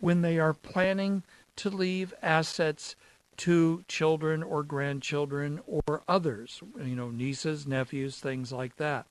when 0.00 0.22
they 0.22 0.38
are 0.38 0.54
planning 0.54 1.22
to 1.56 1.68
leave 1.68 2.14
assets 2.22 2.96
to 3.38 3.84
children 3.88 4.42
or 4.42 4.62
grandchildren 4.62 5.60
or 5.66 6.02
others, 6.06 6.60
you 6.78 6.96
know, 6.96 7.10
nieces, 7.10 7.66
nephews, 7.66 8.18
things 8.18 8.52
like 8.52 8.76
that. 8.76 9.06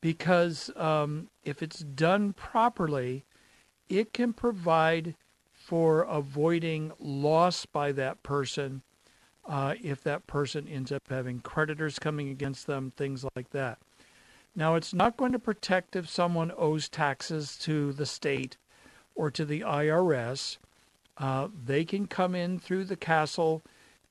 Because 0.00 0.70
um, 0.76 1.28
if 1.44 1.62
it's 1.62 1.80
done 1.80 2.32
properly, 2.32 3.24
it 3.88 4.12
can 4.12 4.32
provide 4.32 5.14
for 5.52 6.02
avoiding 6.02 6.92
loss 6.98 7.66
by 7.66 7.90
that 7.92 8.22
person 8.22 8.82
uh, 9.46 9.74
if 9.82 10.02
that 10.02 10.26
person 10.26 10.66
ends 10.68 10.90
up 10.90 11.02
having 11.08 11.40
creditors 11.40 11.98
coming 11.98 12.28
against 12.28 12.66
them, 12.66 12.92
things 12.96 13.24
like 13.36 13.50
that. 13.50 13.78
Now, 14.56 14.74
it's 14.74 14.94
not 14.94 15.16
going 15.16 15.32
to 15.32 15.38
protect 15.38 15.96
if 15.96 16.08
someone 16.08 16.52
owes 16.56 16.88
taxes 16.88 17.58
to 17.58 17.92
the 17.92 18.06
state 18.06 18.56
or 19.14 19.30
to 19.30 19.44
the 19.44 19.60
IRS. 19.60 20.58
Uh, 21.16 21.48
they 21.64 21.84
can 21.84 22.06
come 22.06 22.34
in 22.34 22.58
through 22.58 22.84
the 22.84 22.96
castle 22.96 23.62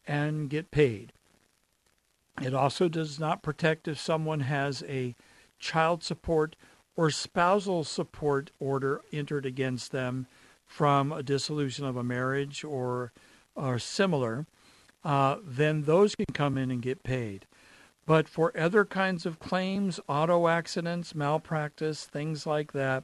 and 0.07 0.49
get 0.49 0.71
paid. 0.71 1.11
It 2.41 2.53
also 2.53 2.87
does 2.87 3.19
not 3.19 3.43
protect 3.43 3.87
if 3.87 3.99
someone 3.99 4.41
has 4.41 4.83
a 4.87 5.15
child 5.59 6.03
support 6.03 6.55
or 6.95 7.09
spousal 7.09 7.83
support 7.83 8.51
order 8.59 9.01
entered 9.11 9.45
against 9.45 9.91
them 9.91 10.27
from 10.65 11.11
a 11.11 11.23
dissolution 11.23 11.85
of 11.85 11.95
a 11.95 12.03
marriage 12.03 12.63
or, 12.63 13.11
or 13.55 13.77
similar 13.79 14.45
uh, 15.03 15.37
then 15.43 15.83
those 15.83 16.15
can 16.15 16.25
come 16.33 16.57
in 16.57 16.71
and 16.71 16.81
get 16.81 17.03
paid. 17.03 17.45
But 18.05 18.27
for 18.27 18.57
other 18.57 18.85
kinds 18.85 19.25
of 19.25 19.39
claims, 19.39 19.99
auto 20.07 20.47
accidents, 20.47 21.15
malpractice, 21.15 22.05
things 22.05 22.45
like 22.45 22.73
that, 22.73 23.03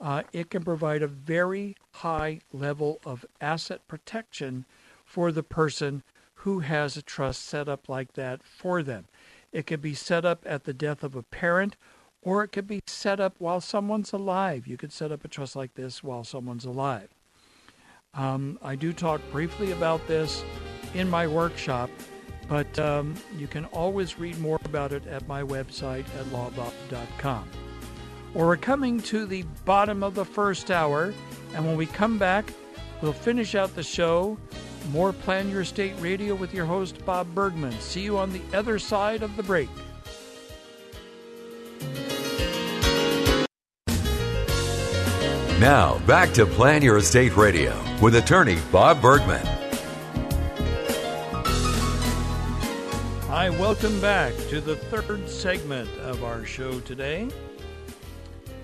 uh, 0.00 0.22
it 0.32 0.50
can 0.50 0.62
provide 0.62 1.02
a 1.02 1.08
very 1.08 1.76
high 1.92 2.40
level 2.52 3.00
of 3.04 3.26
asset 3.40 3.86
protection 3.88 4.64
for 5.04 5.32
the 5.32 5.42
person 5.42 6.02
who 6.42 6.60
has 6.60 6.96
a 6.96 7.02
trust 7.02 7.44
set 7.44 7.68
up 7.68 7.88
like 7.88 8.12
that 8.12 8.42
for 8.42 8.82
them. 8.82 9.06
It 9.52 9.66
could 9.66 9.82
be 9.82 9.94
set 9.94 10.24
up 10.24 10.44
at 10.46 10.64
the 10.64 10.74
death 10.74 11.02
of 11.02 11.16
a 11.16 11.22
parent, 11.22 11.76
or 12.22 12.44
it 12.44 12.48
could 12.48 12.66
be 12.66 12.80
set 12.86 13.18
up 13.18 13.34
while 13.38 13.60
someone's 13.60 14.12
alive. 14.12 14.66
You 14.66 14.76
could 14.76 14.92
set 14.92 15.10
up 15.10 15.24
a 15.24 15.28
trust 15.28 15.56
like 15.56 15.74
this 15.74 16.02
while 16.02 16.22
someone's 16.24 16.64
alive. 16.64 17.08
Um, 18.14 18.58
I 18.62 18.76
do 18.76 18.92
talk 18.92 19.20
briefly 19.32 19.72
about 19.72 20.06
this 20.06 20.44
in 20.94 21.08
my 21.08 21.26
workshop, 21.26 21.90
but 22.48 22.78
um, 22.78 23.14
you 23.36 23.46
can 23.46 23.64
always 23.66 24.18
read 24.18 24.38
more 24.38 24.58
about 24.64 24.92
it 24.92 25.06
at 25.06 25.26
my 25.26 25.42
website 25.42 26.06
at 26.18 26.26
lawbob.com. 26.26 27.48
Well, 28.34 28.46
we're 28.46 28.56
coming 28.58 29.00
to 29.02 29.24
the 29.24 29.42
bottom 29.64 30.02
of 30.02 30.14
the 30.14 30.24
first 30.24 30.70
hour, 30.70 31.14
and 31.54 31.66
when 31.66 31.76
we 31.76 31.86
come 31.86 32.18
back, 32.18 32.52
we'll 33.00 33.12
finish 33.14 33.54
out 33.54 33.74
the 33.74 33.82
show. 33.82 34.36
More 34.90 35.12
Plan 35.12 35.50
Your 35.50 35.62
Estate 35.62 35.94
Radio 35.98 36.34
with 36.34 36.52
your 36.52 36.66
host, 36.66 37.04
Bob 37.04 37.34
Bergman. 37.34 37.72
See 37.80 38.02
you 38.02 38.18
on 38.18 38.32
the 38.32 38.42
other 38.52 38.78
side 38.78 39.22
of 39.22 39.36
the 39.36 39.42
break. 39.42 39.68
Now, 45.58 45.98
back 46.06 46.32
to 46.34 46.46
Plan 46.46 46.82
Your 46.82 46.98
Estate 46.98 47.36
Radio 47.36 47.82
with 48.00 48.14
attorney 48.14 48.58
Bob 48.70 49.02
Bergman. 49.02 49.44
Hi, 53.26 53.50
welcome 53.50 53.98
back 54.00 54.34
to 54.50 54.60
the 54.60 54.76
third 54.76 55.28
segment 55.28 55.90
of 55.98 56.22
our 56.22 56.44
show 56.44 56.78
today. 56.80 57.28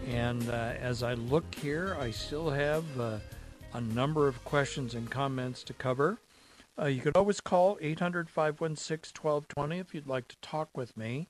And 0.08 0.48
uh, 0.48 0.74
as 0.80 1.02
I 1.02 1.14
look 1.14 1.54
here, 1.54 1.96
I 1.98 2.10
still 2.10 2.50
have 2.50 2.84
uh, 3.00 3.18
a 3.72 3.80
number 3.80 4.28
of 4.28 4.44
questions 4.44 4.94
and 4.94 5.10
comments 5.10 5.62
to 5.64 5.72
cover. 5.72 6.18
Uh, 6.78 6.86
you 6.86 7.00
could 7.00 7.16
always 7.16 7.40
call 7.40 7.78
800 7.80 8.28
516 8.28 9.12
1220 9.20 9.78
if 9.78 9.94
you'd 9.94 10.06
like 10.06 10.28
to 10.28 10.36
talk 10.42 10.76
with 10.76 10.96
me. 10.96 11.28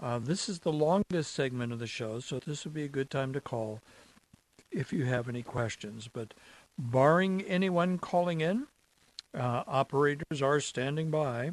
Uh, 0.00 0.18
this 0.18 0.48
is 0.48 0.60
the 0.60 0.72
longest 0.72 1.32
segment 1.32 1.72
of 1.72 1.78
the 1.78 1.86
show, 1.86 2.20
so 2.20 2.38
this 2.38 2.64
would 2.64 2.74
be 2.74 2.84
a 2.84 2.88
good 2.88 3.10
time 3.10 3.32
to 3.32 3.40
call 3.40 3.80
if 4.70 4.92
you 4.92 5.04
have 5.04 5.28
any 5.28 5.42
questions. 5.42 6.08
But 6.12 6.34
barring 6.78 7.42
anyone 7.42 7.98
calling 7.98 8.40
in, 8.40 8.66
uh, 9.34 9.64
operators 9.66 10.42
are 10.42 10.60
standing 10.60 11.10
by. 11.10 11.52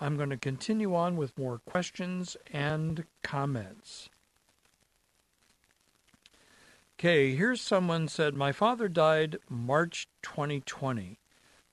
I'm 0.00 0.16
going 0.16 0.30
to 0.30 0.36
continue 0.36 0.94
on 0.94 1.16
with 1.16 1.36
more 1.36 1.58
questions 1.66 2.36
and 2.52 3.04
comments. 3.22 4.08
Okay, 6.98 7.36
here's 7.36 7.60
someone 7.60 8.08
said, 8.08 8.34
My 8.34 8.50
father 8.50 8.88
died 8.88 9.36
March 9.48 10.08
2020. 10.22 11.20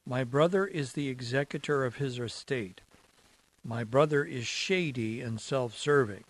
My 0.05 0.23
brother 0.23 0.67
is 0.67 0.93
the 0.93 1.07
executor 1.07 1.83
of 1.83 1.95
his 1.95 2.19
estate. 2.19 2.81
My 3.63 3.83
brother 3.83 4.23
is 4.23 4.45
shady 4.45 5.21
and 5.21 5.41
self 5.41 5.75
serving. 5.75 6.25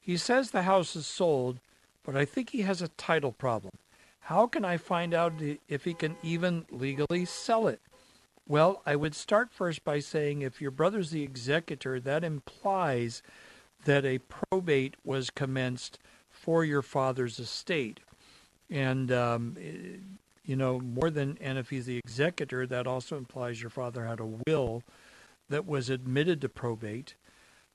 He 0.00 0.16
says 0.16 0.52
the 0.52 0.62
house 0.62 0.94
is 0.94 1.08
sold, 1.08 1.58
but 2.04 2.14
I 2.14 2.24
think 2.24 2.50
he 2.50 2.62
has 2.62 2.82
a 2.82 2.88
title 2.88 3.32
problem. 3.32 3.72
How 4.20 4.46
can 4.46 4.64
I 4.64 4.76
find 4.76 5.12
out 5.12 5.32
if 5.66 5.82
he 5.82 5.92
can 5.92 6.14
even 6.22 6.66
legally 6.70 7.24
sell 7.24 7.66
it? 7.66 7.80
Well, 8.46 8.80
I 8.86 8.94
would 8.94 9.16
start 9.16 9.50
first 9.50 9.82
by 9.82 9.98
saying 9.98 10.42
if 10.42 10.60
your 10.60 10.70
brother's 10.70 11.10
the 11.10 11.24
executor, 11.24 11.98
that 11.98 12.22
implies 12.22 13.24
that 13.86 14.04
a 14.04 14.18
probate 14.18 14.94
was 15.02 15.30
commenced 15.30 15.98
for 16.42 16.64
your 16.64 16.82
father's 16.82 17.38
estate. 17.38 18.00
And, 18.68 19.12
um, 19.12 19.56
you 20.44 20.56
know, 20.56 20.80
more 20.80 21.08
than, 21.08 21.38
and 21.40 21.56
if 21.56 21.70
he's 21.70 21.86
the 21.86 21.98
executor, 21.98 22.66
that 22.66 22.88
also 22.88 23.16
implies 23.16 23.60
your 23.60 23.70
father 23.70 24.06
had 24.06 24.18
a 24.18 24.28
will 24.46 24.82
that 25.48 25.66
was 25.66 25.88
admitted 25.88 26.40
to 26.40 26.48
probate. 26.48 27.14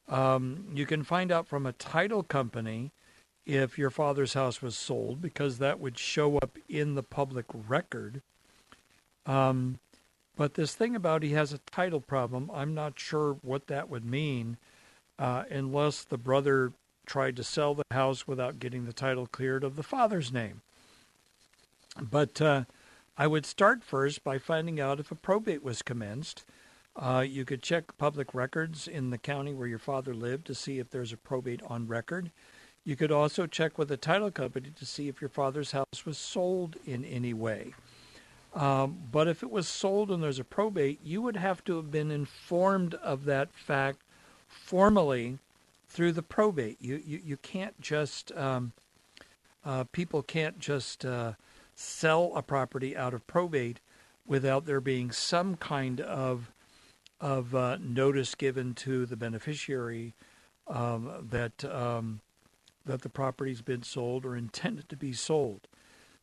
Um, 0.09 0.65
you 0.73 0.85
can 0.85 1.03
find 1.03 1.31
out 1.31 1.47
from 1.47 1.65
a 1.65 1.71
title 1.71 2.23
company 2.23 2.91
if 3.45 3.77
your 3.77 3.89
father's 3.89 4.33
house 4.33 4.61
was 4.61 4.75
sold 4.75 5.21
because 5.21 5.59
that 5.59 5.79
would 5.79 5.97
show 5.97 6.37
up 6.37 6.57
in 6.67 6.95
the 6.95 7.03
public 7.03 7.45
record. 7.53 8.21
Um, 9.25 9.79
but 10.35 10.55
this 10.55 10.75
thing 10.75 10.93
about 10.93 11.23
he 11.23 11.31
has 11.31 11.53
a 11.53 11.59
title 11.59 12.01
problem, 12.01 12.51
I'm 12.53 12.73
not 12.73 12.99
sure 12.99 13.37
what 13.41 13.67
that 13.67 13.89
would 13.89 14.03
mean 14.03 14.57
uh, 15.17 15.43
unless 15.49 16.03
the 16.03 16.17
brother 16.17 16.73
tried 17.07 17.35
to 17.37 17.43
sell 17.43 17.73
the 17.73 17.83
house 17.89 18.27
without 18.27 18.59
getting 18.59 18.85
the 18.85 18.93
title 18.93 19.25
cleared 19.25 19.63
of 19.63 19.75
the 19.75 19.83
father's 19.83 20.31
name. 20.31 20.61
But 21.99 22.39
uh, 22.39 22.65
I 23.17 23.25
would 23.25 23.47
start 23.47 23.83
first 23.83 24.23
by 24.23 24.37
finding 24.37 24.79
out 24.79 24.99
if 24.99 25.09
a 25.09 25.15
probate 25.15 25.63
was 25.63 25.81
commenced. 25.81 26.45
Uh, 26.95 27.25
you 27.27 27.45
could 27.45 27.63
check 27.63 27.97
public 27.97 28.33
records 28.35 28.87
in 28.87 29.09
the 29.09 29.17
county 29.17 29.53
where 29.53 29.67
your 29.67 29.79
father 29.79 30.13
lived 30.13 30.45
to 30.47 30.55
see 30.55 30.77
if 30.77 30.91
there's 30.91 31.13
a 31.13 31.17
probate 31.17 31.61
on 31.67 31.87
record. 31.87 32.31
You 32.83 32.95
could 32.95 33.11
also 33.11 33.47
check 33.47 33.77
with 33.77 33.89
the 33.89 33.97
title 33.97 34.31
company 34.31 34.71
to 34.75 34.85
see 34.85 35.07
if 35.07 35.19
your 35.21 35.29
father's 35.29 35.71
house 35.71 36.05
was 36.05 36.17
sold 36.17 36.75
in 36.85 37.03
any 37.03 37.33
way. 37.33 37.73
Um, 38.55 38.97
but 39.11 39.27
if 39.27 39.43
it 39.43 39.51
was 39.51 39.67
sold 39.67 40.09
and 40.09 40.23
there's 40.23 40.39
a 40.39 40.43
probate, 40.43 40.99
you 41.03 41.21
would 41.21 41.35
have 41.35 41.63
to 41.65 41.75
have 41.75 41.91
been 41.91 42.11
informed 42.11 42.95
of 42.95 43.25
that 43.25 43.53
fact 43.53 43.99
formally 44.47 45.37
through 45.87 46.11
the 46.11 46.23
probate. 46.23 46.77
You 46.81 47.01
you, 47.03 47.21
you 47.23 47.37
can't 47.37 47.79
just 47.79 48.31
um, 48.33 48.73
uh, 49.65 49.85
people 49.91 50.21
can't 50.21 50.59
just 50.59 51.05
uh, 51.05 51.33
sell 51.75 52.31
a 52.35 52.41
property 52.41 52.95
out 52.95 53.13
of 53.13 53.25
probate 53.27 53.79
without 54.25 54.65
there 54.65 54.81
being 54.81 55.11
some 55.11 55.55
kind 55.55 56.01
of 56.01 56.51
of 57.19 57.55
uh, 57.55 57.77
notice 57.81 58.35
given 58.35 58.73
to 58.75 59.05
the 59.05 59.17
beneficiary 59.17 60.13
um, 60.67 61.27
that 61.29 61.65
um, 61.65 62.21
that 62.85 63.01
the 63.01 63.09
property's 63.09 63.61
been 63.61 63.83
sold 63.83 64.25
or 64.25 64.35
intended 64.35 64.87
to 64.89 64.95
be 64.97 65.13
sold. 65.13 65.67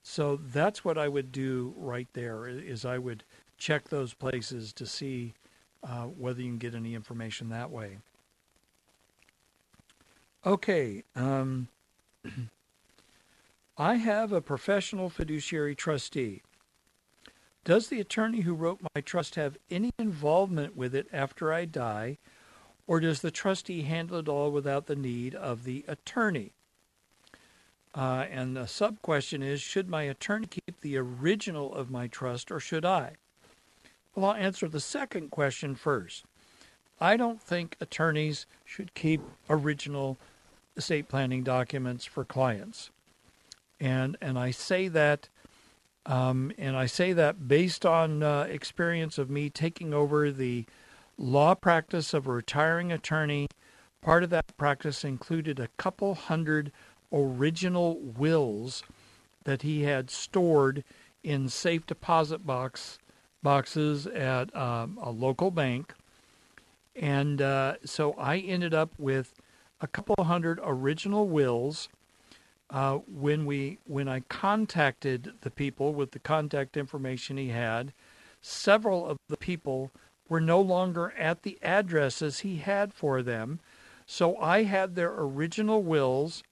So 0.03 0.37
that's 0.37 0.85
what 0.85 0.99
I 0.99 1.09
would 1.09 1.33
do 1.33 1.75
right 1.77 2.09
there. 2.13 2.47
Is 2.47 2.85
I 2.85 2.99
would 2.99 3.25
check 3.57 3.89
those 3.89 4.15
places 4.15 4.73
to 4.75 4.87
see 4.87 5.35
uh, 5.83 6.05
whether 6.05 6.43
you 6.43 6.49
can 6.49 6.59
get 6.59 6.75
any 6.75 6.95
information 6.95 7.49
that 7.49 7.71
way. 7.71 7.99
Okay. 10.47 11.05
Um, 11.17 11.69
I 13.79 13.97
have 13.97 14.33
a 14.33 14.41
professional 14.41 15.09
fiduciary 15.09 15.75
trustee. 15.75 16.43
Does 17.65 17.89
the 17.89 18.01
attorney 18.01 18.43
who 18.43 18.55
wrote 18.55 18.81
my 18.95 19.01
trust 19.01 19.37
have 19.37 19.57
any 19.71 19.91
involvement 19.99 20.77
with 20.77 20.95
it 20.95 21.09
after 21.13 21.53
I 21.53 21.65
die, 21.65 22.19
or 22.87 23.01
does 23.01 23.21
the 23.21 23.31
trustee 23.31 23.83
handle 23.83 24.19
it 24.19 24.29
all 24.29 24.51
without 24.51 24.87
the 24.87 24.97
need 24.97 25.35
of 25.35 25.65
the 25.65 25.85
attorney? 25.89 26.53
Uh, 27.95 28.27
and 28.31 28.55
the 28.55 28.67
sub 28.67 29.01
question 29.01 29.43
is 29.43 29.63
Should 29.63 29.89
my 29.89 30.03
attorney 30.03 30.47
keep 30.47 30.81
the 30.83 30.99
original 30.99 31.75
of 31.75 31.91
my 31.91 32.07
trust, 32.07 32.51
or 32.53 32.61
should 32.61 32.85
I? 32.85 33.15
Well, 34.15 34.27
I'll 34.27 34.37
answer 34.37 34.69
the 34.69 34.81
second 34.81 35.31
question 35.31 35.75
first. 35.75 36.25
I 37.01 37.17
don't 37.17 37.41
think 37.41 37.77
attorneys 37.81 38.47
should 38.65 38.95
keep 38.95 39.23
original 39.49 40.19
estate 40.77 41.09
planning 41.09 41.43
documents 41.43 42.05
for 42.05 42.25
clients. 42.25 42.91
And, 43.81 44.17
and 44.21 44.39
I 44.39 44.51
say 44.51 44.89
that 44.89 45.29
um, 46.07 46.53
and 46.59 46.77
I 46.77 46.87
say 46.87 47.13
that 47.15 47.49
based 47.49 47.87
on 47.87 48.23
uh, 48.23 48.43
experience 48.43 49.17
of 49.17 49.31
me 49.31 49.49
taking 49.49 49.95
over 49.95 50.31
the 50.31 50.67
law 51.17 51.55
practice 51.55 52.13
of 52.13 52.27
a 52.27 52.33
retiring 52.33 52.93
attorney. 52.93 53.49
Part 54.03 54.23
of 54.23 54.31
that 54.31 54.57
practice 54.59 55.05
included 55.05 55.59
a 55.59 55.69
couple 55.79 56.15
hundred 56.15 56.73
original 57.13 57.99
wills 57.99 58.83
that 59.45 59.63
he 59.63 59.85
had 59.85 60.11
stored 60.11 60.85
in 61.23 61.49
safe 61.49 61.87
deposit 61.87 62.47
box 62.47 62.99
boxes 63.43 64.07
at 64.07 64.55
um, 64.57 64.99
a 65.03 65.11
local 65.11 65.51
bank. 65.51 65.95
And 66.97 67.41
uh, 67.41 67.75
so 67.85 68.13
I 68.15 68.39
ended 68.39 68.73
up 68.73 68.91
with 68.99 69.35
a 69.81 69.87
couple 69.87 70.23
hundred 70.25 70.61
original 70.63 71.29
wills. 71.29 71.89
Uh, 72.71 72.97
when 73.07 73.45
we 73.45 73.79
when 73.87 74.09
I 74.09 74.21
contacted 74.21 75.35
the 75.43 75.51
people 75.51 75.93
with 75.93 76.13
the 76.13 76.19
contact 76.19 76.77
information 76.77 77.37
he 77.37 77.49
had, 77.49 77.93
several 78.41 79.07
of 79.07 79.19
the 79.29 79.37
people 79.37 79.91
were 80.29 80.41
no 80.41 80.61
longer 80.61 81.13
at 81.19 81.43
the 81.43 81.59
addresses 81.63 82.41
he 82.41 82.57
had 82.57 82.93
for 82.95 83.23
them. 83.23 83.61
So 84.07 84.37
I 84.39 84.65
had 84.65 84.95
their 84.95 85.13
original 85.15 85.83
wills 85.83 86.43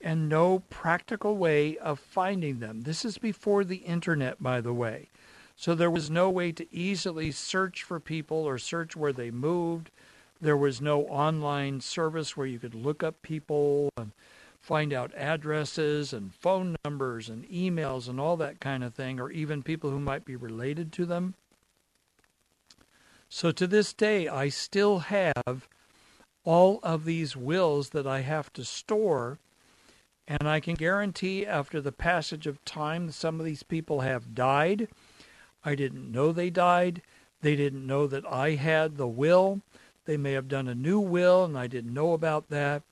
and 0.00 0.28
no 0.28 0.60
practical 0.70 1.36
way 1.36 1.78
of 1.78 1.98
finding 1.98 2.58
them. 2.58 2.82
This 2.82 3.04
is 3.04 3.18
before 3.18 3.64
the 3.64 3.76
internet, 3.76 4.42
by 4.42 4.60
the 4.60 4.74
way. 4.74 5.08
So 5.56 5.74
there 5.74 5.90
was 5.90 6.10
no 6.10 6.28
way 6.30 6.52
to 6.52 6.74
easily 6.74 7.30
search 7.30 7.82
for 7.82 8.00
people 8.00 8.38
or 8.38 8.58
search 8.58 8.96
where 8.96 9.12
they 9.12 9.30
moved. 9.30 9.90
There 10.44 10.58
was 10.58 10.78
no 10.78 11.04
online 11.06 11.80
service 11.80 12.36
where 12.36 12.46
you 12.46 12.58
could 12.58 12.74
look 12.74 13.02
up 13.02 13.22
people 13.22 13.88
and 13.96 14.12
find 14.60 14.92
out 14.92 15.14
addresses 15.16 16.12
and 16.12 16.34
phone 16.34 16.76
numbers 16.84 17.30
and 17.30 17.48
emails 17.48 18.10
and 18.10 18.20
all 18.20 18.36
that 18.36 18.60
kind 18.60 18.84
of 18.84 18.92
thing, 18.92 19.18
or 19.18 19.30
even 19.30 19.62
people 19.62 19.88
who 19.88 19.98
might 19.98 20.26
be 20.26 20.36
related 20.36 20.92
to 20.92 21.06
them. 21.06 21.32
So 23.30 23.52
to 23.52 23.66
this 23.66 23.94
day, 23.94 24.28
I 24.28 24.50
still 24.50 24.98
have 24.98 25.66
all 26.44 26.78
of 26.82 27.06
these 27.06 27.34
wills 27.34 27.88
that 27.90 28.06
I 28.06 28.20
have 28.20 28.52
to 28.52 28.66
store. 28.66 29.38
And 30.28 30.46
I 30.46 30.60
can 30.60 30.74
guarantee 30.74 31.46
after 31.46 31.80
the 31.80 31.90
passage 31.90 32.46
of 32.46 32.62
time, 32.66 33.10
some 33.12 33.40
of 33.40 33.46
these 33.46 33.62
people 33.62 34.02
have 34.02 34.34
died. 34.34 34.88
I 35.64 35.74
didn't 35.74 36.12
know 36.12 36.32
they 36.32 36.50
died. 36.50 37.00
They 37.40 37.56
didn't 37.56 37.86
know 37.86 38.06
that 38.06 38.26
I 38.26 38.56
had 38.56 38.98
the 38.98 39.08
will. 39.08 39.62
They 40.04 40.16
may 40.16 40.32
have 40.32 40.48
done 40.48 40.68
a 40.68 40.74
new 40.74 41.00
will 41.00 41.44
and 41.44 41.58
I 41.58 41.66
didn't 41.66 41.94
know 41.94 42.12
about 42.12 42.48
that. 42.50 42.82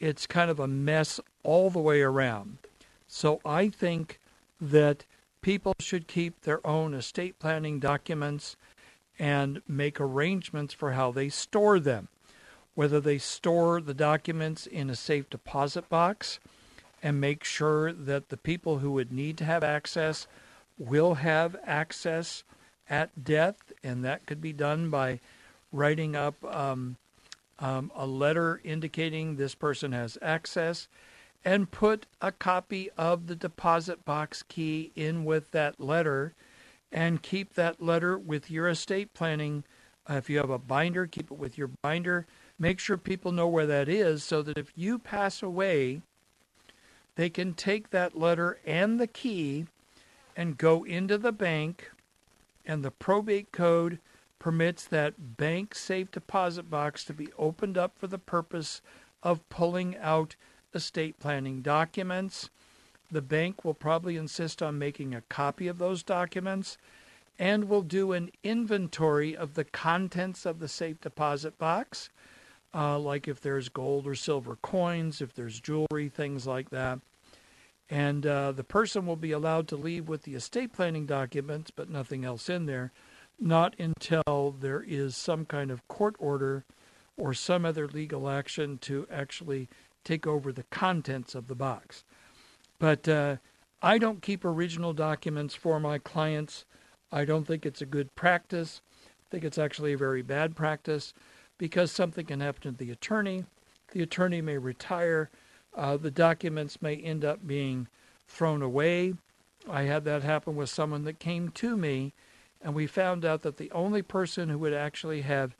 It's 0.00 0.26
kind 0.26 0.50
of 0.50 0.58
a 0.60 0.66
mess 0.66 1.20
all 1.42 1.70
the 1.70 1.78
way 1.78 2.02
around. 2.02 2.58
So 3.06 3.40
I 3.44 3.68
think 3.68 4.18
that 4.60 5.04
people 5.42 5.74
should 5.80 6.08
keep 6.08 6.42
their 6.42 6.64
own 6.66 6.94
estate 6.94 7.38
planning 7.38 7.78
documents 7.78 8.56
and 9.18 9.62
make 9.68 10.00
arrangements 10.00 10.74
for 10.74 10.92
how 10.92 11.12
they 11.12 11.28
store 11.28 11.78
them. 11.78 12.08
Whether 12.74 13.00
they 13.00 13.18
store 13.18 13.80
the 13.80 13.94
documents 13.94 14.66
in 14.66 14.88
a 14.88 14.96
safe 14.96 15.28
deposit 15.28 15.88
box 15.88 16.40
and 17.02 17.20
make 17.20 17.44
sure 17.44 17.92
that 17.92 18.30
the 18.30 18.36
people 18.36 18.78
who 18.78 18.92
would 18.92 19.12
need 19.12 19.36
to 19.38 19.44
have 19.44 19.62
access 19.62 20.26
will 20.78 21.14
have 21.14 21.56
access 21.64 22.44
at 22.88 23.24
death, 23.24 23.72
and 23.82 24.04
that 24.04 24.26
could 24.26 24.40
be 24.40 24.52
done 24.52 24.88
by 24.90 25.20
writing 25.72 26.14
up 26.14 26.42
um, 26.44 26.96
um, 27.58 27.90
a 27.94 28.06
letter 28.06 28.60
indicating 28.62 29.36
this 29.36 29.54
person 29.54 29.92
has 29.92 30.18
access, 30.20 30.88
and 31.44 31.70
put 31.70 32.06
a 32.20 32.30
copy 32.30 32.90
of 32.96 33.26
the 33.26 33.34
deposit 33.34 34.04
box 34.04 34.44
key 34.46 34.92
in 34.94 35.24
with 35.24 35.50
that 35.50 35.80
letter, 35.80 36.34
and 36.92 37.22
keep 37.22 37.54
that 37.54 37.82
letter 37.82 38.18
with 38.18 38.50
your 38.50 38.68
estate 38.68 39.12
planning. 39.14 39.64
Uh, 40.08 40.14
if 40.14 40.28
you 40.28 40.38
have 40.38 40.50
a 40.50 40.58
binder, 40.58 41.06
keep 41.06 41.30
it 41.30 41.38
with 41.38 41.56
your 41.56 41.70
binder. 41.82 42.26
Make 42.58 42.78
sure 42.78 42.96
people 42.96 43.32
know 43.32 43.48
where 43.48 43.66
that 43.66 43.88
is 43.88 44.22
so 44.22 44.42
that 44.42 44.58
if 44.58 44.72
you 44.76 44.98
pass 44.98 45.42
away, 45.42 46.02
they 47.16 47.30
can 47.30 47.54
take 47.54 47.90
that 47.90 48.16
letter 48.16 48.58
and 48.64 49.00
the 49.00 49.06
key 49.06 49.66
and 50.36 50.58
go 50.58 50.84
into 50.84 51.18
the 51.18 51.32
bank, 51.32 51.90
and 52.64 52.84
the 52.84 52.90
probate 52.90 53.52
code 53.52 53.98
permits 54.42 54.84
that 54.84 55.36
bank 55.36 55.72
safe 55.72 56.10
deposit 56.10 56.68
box 56.68 57.04
to 57.04 57.12
be 57.12 57.28
opened 57.38 57.78
up 57.78 57.96
for 57.96 58.08
the 58.08 58.18
purpose 58.18 58.82
of 59.22 59.48
pulling 59.48 59.96
out 59.98 60.34
estate 60.74 61.16
planning 61.20 61.62
documents. 61.62 62.50
the 63.08 63.22
bank 63.22 63.64
will 63.64 63.74
probably 63.74 64.16
insist 64.16 64.60
on 64.60 64.76
making 64.78 65.14
a 65.14 65.20
copy 65.22 65.68
of 65.68 65.78
those 65.78 66.02
documents 66.02 66.76
and 67.38 67.68
will 67.68 67.82
do 67.82 68.10
an 68.12 68.30
inventory 68.42 69.36
of 69.36 69.54
the 69.54 69.64
contents 69.64 70.44
of 70.44 70.58
the 70.58 70.66
safe 70.66 71.00
deposit 71.00 71.56
box, 71.56 72.08
uh, 72.74 72.98
like 72.98 73.28
if 73.28 73.40
there's 73.40 73.68
gold 73.68 74.08
or 74.08 74.14
silver 74.16 74.56
coins, 74.56 75.20
if 75.20 75.32
there's 75.34 75.60
jewelry, 75.60 76.08
things 76.08 76.46
like 76.48 76.70
that. 76.70 76.98
And 77.88 78.26
uh, 78.26 78.50
the 78.52 78.64
person 78.64 79.06
will 79.06 79.16
be 79.16 79.30
allowed 79.32 79.68
to 79.68 79.76
leave 79.76 80.08
with 80.08 80.22
the 80.22 80.34
estate 80.34 80.72
planning 80.72 81.06
documents, 81.06 81.70
but 81.70 81.90
nothing 81.90 82.24
else 82.24 82.48
in 82.48 82.66
there, 82.66 82.90
not 83.42 83.74
until 83.78 84.54
there 84.60 84.84
is 84.86 85.16
some 85.16 85.44
kind 85.44 85.70
of 85.70 85.86
court 85.88 86.14
order 86.18 86.64
or 87.16 87.34
some 87.34 87.64
other 87.64 87.88
legal 87.88 88.28
action 88.28 88.78
to 88.78 89.06
actually 89.10 89.68
take 90.04 90.26
over 90.26 90.52
the 90.52 90.64
contents 90.64 91.34
of 91.34 91.48
the 91.48 91.54
box. 91.54 92.04
But 92.78 93.08
uh, 93.08 93.36
I 93.82 93.98
don't 93.98 94.22
keep 94.22 94.44
original 94.44 94.92
documents 94.92 95.54
for 95.54 95.80
my 95.80 95.98
clients. 95.98 96.64
I 97.10 97.24
don't 97.24 97.46
think 97.46 97.66
it's 97.66 97.82
a 97.82 97.86
good 97.86 98.14
practice. 98.14 98.80
I 99.04 99.26
think 99.30 99.44
it's 99.44 99.58
actually 99.58 99.92
a 99.92 99.98
very 99.98 100.22
bad 100.22 100.54
practice 100.56 101.12
because 101.58 101.92
something 101.92 102.26
can 102.26 102.40
happen 102.40 102.62
to 102.62 102.70
the 102.72 102.90
attorney. 102.90 103.44
The 103.92 104.02
attorney 104.02 104.40
may 104.40 104.58
retire. 104.58 105.30
Uh, 105.76 105.96
the 105.96 106.10
documents 106.10 106.80
may 106.80 106.96
end 106.96 107.24
up 107.24 107.46
being 107.46 107.88
thrown 108.28 108.62
away. 108.62 109.14
I 109.68 109.82
had 109.82 110.04
that 110.04 110.22
happen 110.22 110.56
with 110.56 110.70
someone 110.70 111.04
that 111.04 111.18
came 111.18 111.50
to 111.50 111.76
me, 111.76 112.14
and 112.62 112.74
we 112.74 112.86
found 112.86 113.24
out 113.24 113.42
that 113.42 113.56
the 113.56 113.70
only 113.72 114.02
person 114.02 114.48
who 114.48 114.58
would 114.58 114.74
actually 114.74 115.22
have 115.22 115.56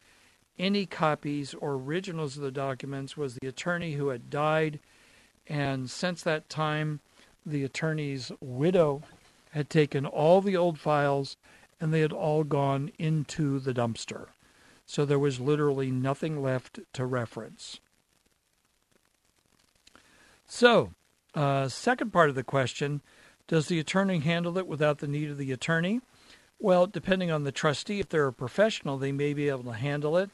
any 0.59 0.87
copies 0.87 1.55
or 1.55 1.73
originals 1.73 2.37
of 2.37 2.43
the 2.43 2.51
documents 2.51 3.17
was 3.17 3.35
the 3.35 3.49
attorney 3.49 3.95
who 3.95 4.09
had 4.09 4.31
died. 4.31 4.79
And 5.49 5.91
since 5.91 6.23
that 6.23 6.49
time, 6.49 7.01
the 7.45 7.65
attorney's 7.65 8.31
widow 8.41 9.03
had 9.51 9.69
taken 9.69 10.07
all 10.07 10.41
the 10.41 10.57
old 10.57 10.79
files 10.79 11.37
and 11.81 11.93
they 11.93 12.01
had 12.01 12.13
all 12.13 12.45
gone 12.45 12.93
into 12.99 13.59
the 13.59 13.75
dumpster. 13.75 14.27
So 14.87 15.05
there 15.05 15.19
was 15.19 15.41
literally 15.41 15.91
nothing 15.91 16.43
left 16.43 16.79
to 16.93 17.05
reference. 17.05 17.81
So, 20.47 20.93
uh, 21.35 21.69
second 21.69 22.13
part 22.13 22.29
of 22.29 22.35
the 22.35 22.45
question 22.45 23.01
Does 23.49 23.67
the 23.67 23.81
attorney 23.81 24.21
handle 24.21 24.59
it 24.59 24.67
without 24.67 24.99
the 24.99 25.09
need 25.09 25.31
of 25.31 25.39
the 25.39 25.51
attorney? 25.51 26.03
Well, 26.59 26.87
depending 26.87 27.31
on 27.31 27.45
the 27.45 27.53
trustee, 27.53 28.01
if 28.01 28.09
they're 28.09 28.29
a 28.29 28.33
professional, 28.33 28.99
they 28.99 29.13
may 29.13 29.35
be 29.35 29.49
able 29.49 29.65
to 29.65 29.73
handle 29.73 30.17
it. 30.17 30.31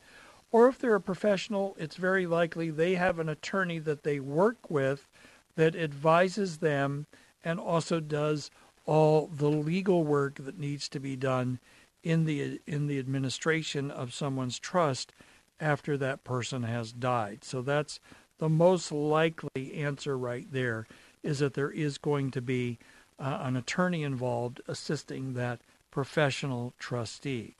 Or 0.51 0.69
if 0.69 0.79
they're 0.79 0.95
a 0.95 1.01
professional, 1.01 1.77
it's 1.79 1.97
very 1.97 2.27
likely 2.27 2.71
they 2.71 2.95
have 2.95 3.19
an 3.19 3.29
attorney 3.29 3.79
that 3.81 4.03
they 4.03 4.21
work 4.21 4.71
with 4.71 5.09
that 5.57 5.75
advises 5.75 6.59
them 6.59 7.07
and 7.45 7.61
also 7.61 8.01
does 8.01 8.51
all 8.87 9.27
the 9.27 9.51
legal 9.51 10.05
work 10.05 10.37
that 10.37 10.59
needs 10.59 10.89
to 10.89 11.01
be 11.01 11.17
done 11.17 11.59
in 12.03 12.25
the 12.25 12.61
in 12.67 12.87
the 12.87 12.99
administration 12.99 13.91
of 13.91 14.15
someone's 14.15 14.59
trust 14.59 15.13
after 15.61 15.97
that 15.99 16.25
person 16.25 16.63
has 16.63 16.93
died. 16.93 17.45
So 17.45 17.61
that's 17.61 18.01
the 18.39 18.49
most 18.49 18.93
likely 18.93 19.75
answer 19.75 20.17
right 20.17 20.47
there 20.51 20.87
is 21.23 21.41
that 21.41 21.55
there 21.55 21.71
is 21.71 21.99
going 21.99 22.31
to 22.31 22.41
be 22.41 22.79
uh, 23.19 23.39
an 23.43 23.57
attorney 23.57 24.05
involved 24.05 24.61
assisting 24.69 25.35
that 25.35 25.61
professional 25.91 26.75
trustee. 26.79 27.55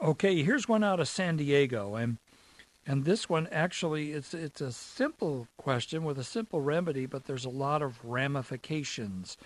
Okay, 0.00 0.42
here's 0.42 0.68
one 0.68 0.84
out 0.84 1.00
of 1.00 1.08
San 1.08 1.36
Diego, 1.36 1.94
and 1.94 2.18
and 2.86 3.04
this 3.04 3.28
one 3.28 3.46
actually 3.50 4.12
it's 4.12 4.34
it's 4.34 4.60
a 4.60 4.72
simple 4.72 5.48
question 5.56 6.04
with 6.04 6.18
a 6.18 6.24
simple 6.24 6.60
remedy, 6.60 7.06
but 7.06 7.24
there's 7.24 7.44
a 7.44 7.50
lot 7.50 7.80
of 7.82 8.04
ramifications, 8.04 9.36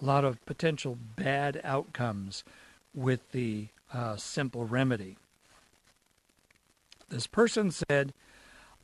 a 0.00 0.04
lot 0.04 0.24
of 0.24 0.44
potential 0.46 0.96
bad 1.16 1.60
outcomes 1.64 2.44
with 2.94 3.32
the 3.32 3.68
uh, 3.92 4.16
simple 4.16 4.64
remedy. 4.64 5.16
This 7.08 7.26
person 7.26 7.70
said, 7.70 8.12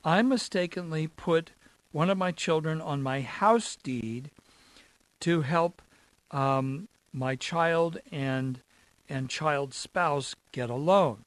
I 0.05 0.23
mistakenly 0.23 1.07
put 1.07 1.51
one 1.93 2.11
of 2.11 2.19
my 2.19 2.33
children 2.33 2.81
on 2.81 3.03
my 3.03 3.21
house 3.21 3.77
deed 3.77 4.31
to 5.25 5.41
help 5.41 5.81
um, 6.33 6.87
my 7.11 7.35
child 7.35 7.99
and 8.13 8.61
and 9.09 9.31
child's 9.31 9.75
spouse 9.75 10.37
get 10.53 10.69
a 10.69 10.75
loan. 10.75 11.25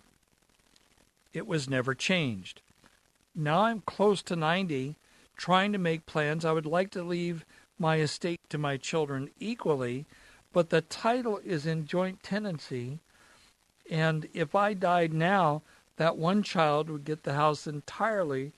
It 1.34 1.48
was 1.48 1.68
never 1.68 1.96
changed. 1.96 2.62
Now 3.34 3.62
I'm 3.62 3.82
close 3.82 4.22
to 4.24 4.36
90, 4.36 4.96
trying 5.36 5.72
to 5.72 5.80
make 5.80 6.06
plans. 6.06 6.46
I 6.46 6.52
would 6.52 6.68
like 6.68 6.92
to 6.92 7.02
leave 7.02 7.44
my 7.80 7.98
estate 7.98 8.40
to 8.50 8.60
my 8.60 8.78
children 8.78 9.32
equally, 9.40 10.06
but 10.54 10.70
the 10.70 10.82
title 10.82 11.40
is 11.44 11.66
in 11.66 11.88
joint 11.88 12.22
tenancy. 12.22 13.00
And 13.90 14.28
if 14.32 14.54
I 14.54 14.76
died 14.76 15.12
now, 15.12 15.64
that 15.96 16.18
one 16.18 16.44
child 16.44 16.92
would 16.92 17.04
get 17.04 17.24
the 17.24 17.34
house 17.34 17.66
entirely, 17.66 18.52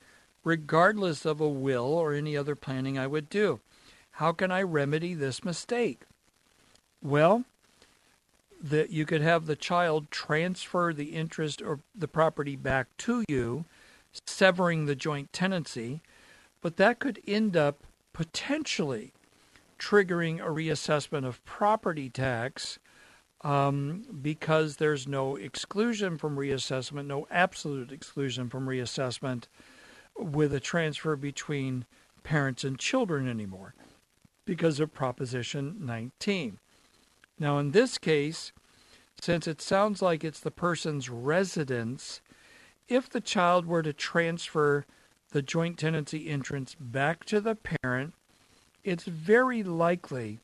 regardless 0.44 1.24
of 1.24 1.40
a 1.40 1.48
will 1.48 1.94
or 1.94 2.12
any 2.12 2.36
other 2.36 2.54
planning 2.54 2.98
I 2.98 3.06
would 3.06 3.30
do. 3.30 3.60
How 4.20 4.32
can 4.32 4.52
I 4.52 4.60
remedy 4.60 5.14
this 5.14 5.46
mistake? 5.46 6.02
Well, 7.02 7.46
that 8.62 8.90
you 8.90 9.06
could 9.06 9.22
have 9.22 9.46
the 9.46 9.56
child 9.56 10.10
transfer 10.10 10.92
the 10.92 11.14
interest 11.14 11.62
or 11.62 11.80
the 11.94 12.06
property 12.06 12.54
back 12.54 12.94
to 12.98 13.24
you, 13.30 13.64
severing 14.26 14.84
the 14.84 14.94
joint 14.94 15.32
tenancy, 15.32 16.02
but 16.60 16.76
that 16.76 16.98
could 16.98 17.22
end 17.26 17.56
up 17.56 17.78
potentially 18.12 19.14
triggering 19.78 20.38
a 20.38 20.50
reassessment 20.50 21.24
of 21.24 21.42
property 21.46 22.10
tax 22.10 22.78
um, 23.40 24.04
because 24.20 24.76
there's 24.76 25.08
no 25.08 25.36
exclusion 25.36 26.18
from 26.18 26.36
reassessment, 26.36 27.06
no 27.06 27.26
absolute 27.30 27.90
exclusion 27.90 28.50
from 28.50 28.66
reassessment 28.66 29.44
with 30.14 30.52
a 30.52 30.60
transfer 30.60 31.16
between 31.16 31.86
parents 32.22 32.64
and 32.64 32.78
children 32.78 33.26
anymore 33.26 33.72
because 34.50 34.80
of 34.80 34.92
Proposition 34.92 35.76
19. 35.78 36.58
Now, 37.38 37.58
in 37.58 37.70
this 37.70 37.98
case, 37.98 38.50
since 39.20 39.46
it 39.46 39.62
sounds 39.62 40.02
like 40.02 40.24
it's 40.24 40.40
the 40.40 40.50
person's 40.50 41.08
residence, 41.08 42.20
if 42.88 43.08
the 43.08 43.20
child 43.20 43.64
were 43.64 43.84
to 43.84 43.92
transfer 43.92 44.86
the 45.30 45.40
joint 45.40 45.78
tenancy 45.78 46.28
interest 46.28 46.74
back 46.80 47.24
to 47.26 47.40
the 47.40 47.54
parent, 47.54 48.14
it's 48.82 49.04
very 49.04 49.62
likely 49.62 50.40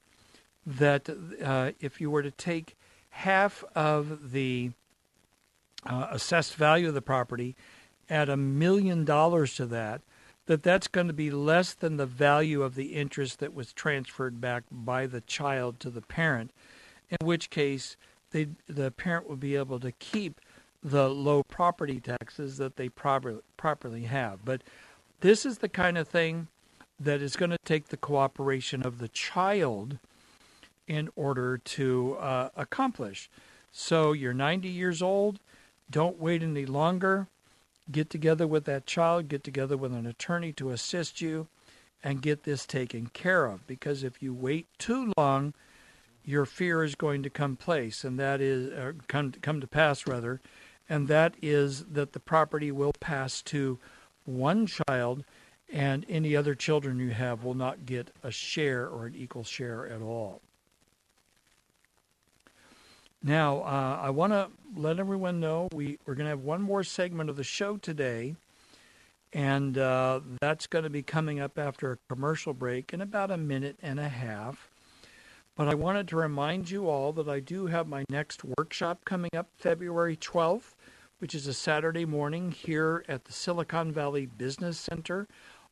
that 0.64 1.10
uh, 1.42 1.72
if 1.80 2.00
you 2.00 2.08
were 2.08 2.22
to 2.22 2.30
take 2.30 2.76
half 3.10 3.64
of 3.74 4.30
the 4.30 4.70
uh, 5.84 6.06
assessed 6.12 6.54
value 6.54 6.86
of 6.86 6.94
the 6.94 7.02
property, 7.02 7.56
add 8.08 8.28
a 8.28 8.36
million 8.36 9.04
dollars 9.04 9.56
to 9.56 9.66
that, 9.66 10.00
that 10.46 10.62
that's 10.62 10.88
going 10.88 11.08
to 11.08 11.12
be 11.12 11.30
less 11.30 11.74
than 11.74 11.96
the 11.96 12.06
value 12.06 12.62
of 12.62 12.74
the 12.74 12.94
interest 12.94 13.40
that 13.40 13.54
was 13.54 13.72
transferred 13.72 14.40
back 14.40 14.64
by 14.70 15.06
the 15.06 15.20
child 15.20 15.80
to 15.80 15.90
the 15.90 16.00
parent 16.00 16.52
in 17.10 17.26
which 17.26 17.50
case 17.50 17.96
they, 18.30 18.48
the 18.68 18.90
parent 18.90 19.28
would 19.28 19.40
be 19.40 19.56
able 19.56 19.80
to 19.80 19.92
keep 19.92 20.40
the 20.82 21.08
low 21.08 21.42
property 21.42 22.00
taxes 22.00 22.58
that 22.58 22.76
they 22.76 22.88
proper, 22.88 23.42
properly 23.56 24.04
have. 24.04 24.44
But 24.44 24.62
this 25.20 25.44
is 25.44 25.58
the 25.58 25.68
kind 25.68 25.98
of 25.98 26.08
thing 26.08 26.48
that 26.98 27.20
is 27.20 27.36
going 27.36 27.50
to 27.50 27.58
take 27.64 27.88
the 27.88 27.96
cooperation 27.96 28.82
of 28.82 28.98
the 28.98 29.08
child 29.08 29.98
in 30.86 31.08
order 31.16 31.58
to 31.58 32.16
uh, 32.20 32.50
accomplish. 32.56 33.28
So 33.72 34.12
you're 34.12 34.32
90 34.32 34.68
years 34.68 35.02
old, 35.02 35.40
don't 35.90 36.18
wait 36.18 36.42
any 36.42 36.66
longer. 36.66 37.26
Get 37.90 38.10
together 38.10 38.46
with 38.46 38.64
that 38.64 38.86
child, 38.86 39.28
get 39.28 39.44
together 39.44 39.76
with 39.76 39.92
an 39.92 40.06
attorney 40.06 40.52
to 40.54 40.70
assist 40.70 41.20
you, 41.20 41.48
and 42.02 42.22
get 42.22 42.42
this 42.42 42.66
taken 42.66 43.06
care 43.08 43.46
of. 43.46 43.66
Because 43.66 44.02
if 44.02 44.22
you 44.22 44.34
wait 44.34 44.66
too 44.78 45.12
long, 45.16 45.54
your 46.24 46.44
fear 46.44 46.82
is 46.82 46.94
going 46.96 47.22
to 47.22 47.30
come 47.30 47.56
place, 47.56 48.04
and 48.04 48.18
that 48.18 48.40
is 48.40 48.94
come 49.06 49.32
come 49.40 49.60
to 49.60 49.66
pass 49.66 50.06
rather, 50.06 50.40
and 50.88 51.06
that 51.08 51.34
is 51.40 51.84
that 51.84 52.12
the 52.12 52.20
property 52.20 52.72
will 52.72 52.92
pass 52.98 53.40
to 53.42 53.78
one 54.24 54.66
child, 54.66 55.24
and 55.72 56.04
any 56.08 56.34
other 56.34 56.54
children 56.54 56.98
you 56.98 57.10
have 57.10 57.44
will 57.44 57.54
not 57.54 57.86
get 57.86 58.10
a 58.24 58.30
share 58.32 58.88
or 58.88 59.06
an 59.06 59.14
equal 59.14 59.44
share 59.44 59.86
at 59.86 60.02
all. 60.02 60.42
Now, 63.26 63.62
uh, 63.62 63.98
I 64.04 64.10
want 64.10 64.32
to 64.34 64.50
let 64.76 65.00
everyone 65.00 65.40
know 65.40 65.66
we, 65.72 65.98
we're 66.06 66.14
going 66.14 66.26
to 66.26 66.30
have 66.30 66.44
one 66.44 66.62
more 66.62 66.84
segment 66.84 67.28
of 67.28 67.34
the 67.34 67.42
show 67.42 67.76
today, 67.76 68.36
and 69.32 69.76
uh, 69.76 70.20
that's 70.40 70.68
going 70.68 70.84
to 70.84 70.90
be 70.90 71.02
coming 71.02 71.40
up 71.40 71.58
after 71.58 71.90
a 71.90 71.98
commercial 72.08 72.54
break 72.54 72.94
in 72.94 73.00
about 73.00 73.32
a 73.32 73.36
minute 73.36 73.78
and 73.82 73.98
a 73.98 74.08
half. 74.08 74.68
But 75.56 75.66
I 75.66 75.74
wanted 75.74 76.06
to 76.06 76.16
remind 76.16 76.70
you 76.70 76.88
all 76.88 77.12
that 77.14 77.28
I 77.28 77.40
do 77.40 77.66
have 77.66 77.88
my 77.88 78.04
next 78.08 78.44
workshop 78.44 79.04
coming 79.04 79.30
up 79.36 79.48
February 79.56 80.16
12th, 80.16 80.76
which 81.18 81.34
is 81.34 81.48
a 81.48 81.54
Saturday 81.54 82.04
morning 82.04 82.52
here 82.52 83.04
at 83.08 83.24
the 83.24 83.32
Silicon 83.32 83.90
Valley 83.90 84.26
Business 84.26 84.78
Center 84.78 85.26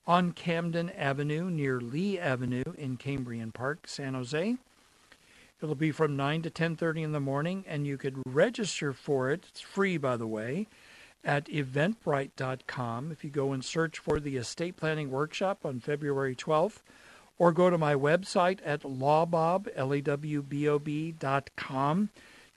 on 0.08 0.32
Camden 0.32 0.90
Avenue 0.90 1.50
near 1.50 1.80
Leigh 1.80 2.18
Avenue 2.18 2.64
in 2.76 2.96
Cambrian 2.96 3.52
Park, 3.52 3.86
San 3.86 4.14
Jose. 4.14 4.56
It'll 5.64 5.74
be 5.74 5.92
from 5.92 6.14
9 6.14 6.42
to 6.42 6.50
10:30 6.50 7.02
in 7.02 7.12
the 7.12 7.20
morning 7.20 7.64
and 7.66 7.86
you 7.86 7.96
could 7.96 8.22
register 8.26 8.92
for 8.92 9.30
it. 9.30 9.46
It's 9.48 9.62
free 9.62 9.96
by 9.96 10.18
the 10.18 10.26
way 10.26 10.68
at 11.24 11.46
eventbrite.com 11.46 13.10
if 13.10 13.24
you 13.24 13.30
go 13.30 13.54
and 13.54 13.64
search 13.64 13.98
for 13.98 14.20
the 14.20 14.36
estate 14.36 14.76
planning 14.76 15.10
workshop 15.10 15.64
on 15.64 15.80
February 15.80 16.36
12th 16.36 16.82
or 17.38 17.50
go 17.50 17.70
to 17.70 17.78
my 17.78 17.94
website 17.94 18.58
at 18.62 18.82
lawbob, 18.82 19.68
L-A-W-B-O-B 19.74 21.12
dot. 21.12 21.48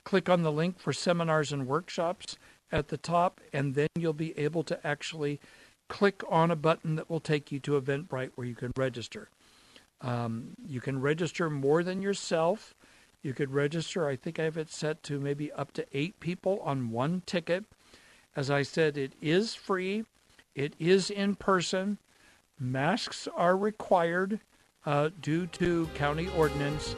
Click 0.04 0.28
on 0.28 0.42
the 0.42 0.52
link 0.52 0.78
for 0.78 0.92
seminars 0.92 1.50
and 1.50 1.66
workshops 1.66 2.36
at 2.70 2.88
the 2.88 2.98
top, 2.98 3.40
and 3.54 3.74
then 3.74 3.88
you'll 3.96 4.12
be 4.12 4.38
able 4.38 4.62
to 4.64 4.86
actually 4.86 5.40
click 5.88 6.22
on 6.28 6.50
a 6.50 6.56
button 6.56 6.96
that 6.96 7.08
will 7.08 7.20
take 7.20 7.50
you 7.50 7.58
to 7.60 7.80
Eventbrite 7.80 8.32
where 8.34 8.46
you 8.46 8.54
can 8.54 8.70
register. 8.76 9.30
Um, 10.02 10.50
you 10.66 10.82
can 10.82 11.00
register 11.00 11.48
more 11.48 11.82
than 11.82 12.02
yourself. 12.02 12.74
You 13.22 13.34
could 13.34 13.52
register, 13.52 14.08
I 14.08 14.16
think 14.16 14.38
I 14.38 14.44
have 14.44 14.56
it 14.56 14.70
set 14.70 15.02
to 15.04 15.18
maybe 15.18 15.50
up 15.52 15.72
to 15.72 15.86
eight 15.92 16.20
people 16.20 16.60
on 16.64 16.90
one 16.90 17.22
ticket. 17.26 17.64
As 18.36 18.50
I 18.50 18.62
said, 18.62 18.96
it 18.96 19.12
is 19.20 19.54
free, 19.54 20.04
it 20.54 20.74
is 20.78 21.10
in 21.10 21.34
person. 21.34 21.98
Masks 22.60 23.28
are 23.36 23.56
required 23.56 24.40
uh, 24.86 25.10
due 25.20 25.46
to 25.46 25.88
county 25.94 26.28
ordinance. 26.36 26.94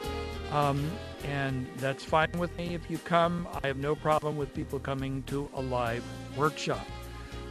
Um, 0.51 0.91
and 1.25 1.67
that's 1.77 2.03
fine 2.03 2.31
with 2.37 2.55
me 2.57 2.75
if 2.75 2.89
you 2.89 2.97
come. 2.99 3.47
I 3.63 3.67
have 3.67 3.77
no 3.77 3.95
problem 3.95 4.37
with 4.37 4.53
people 4.53 4.79
coming 4.79 5.23
to 5.23 5.49
a 5.55 5.61
live 5.61 6.03
workshop. 6.35 6.85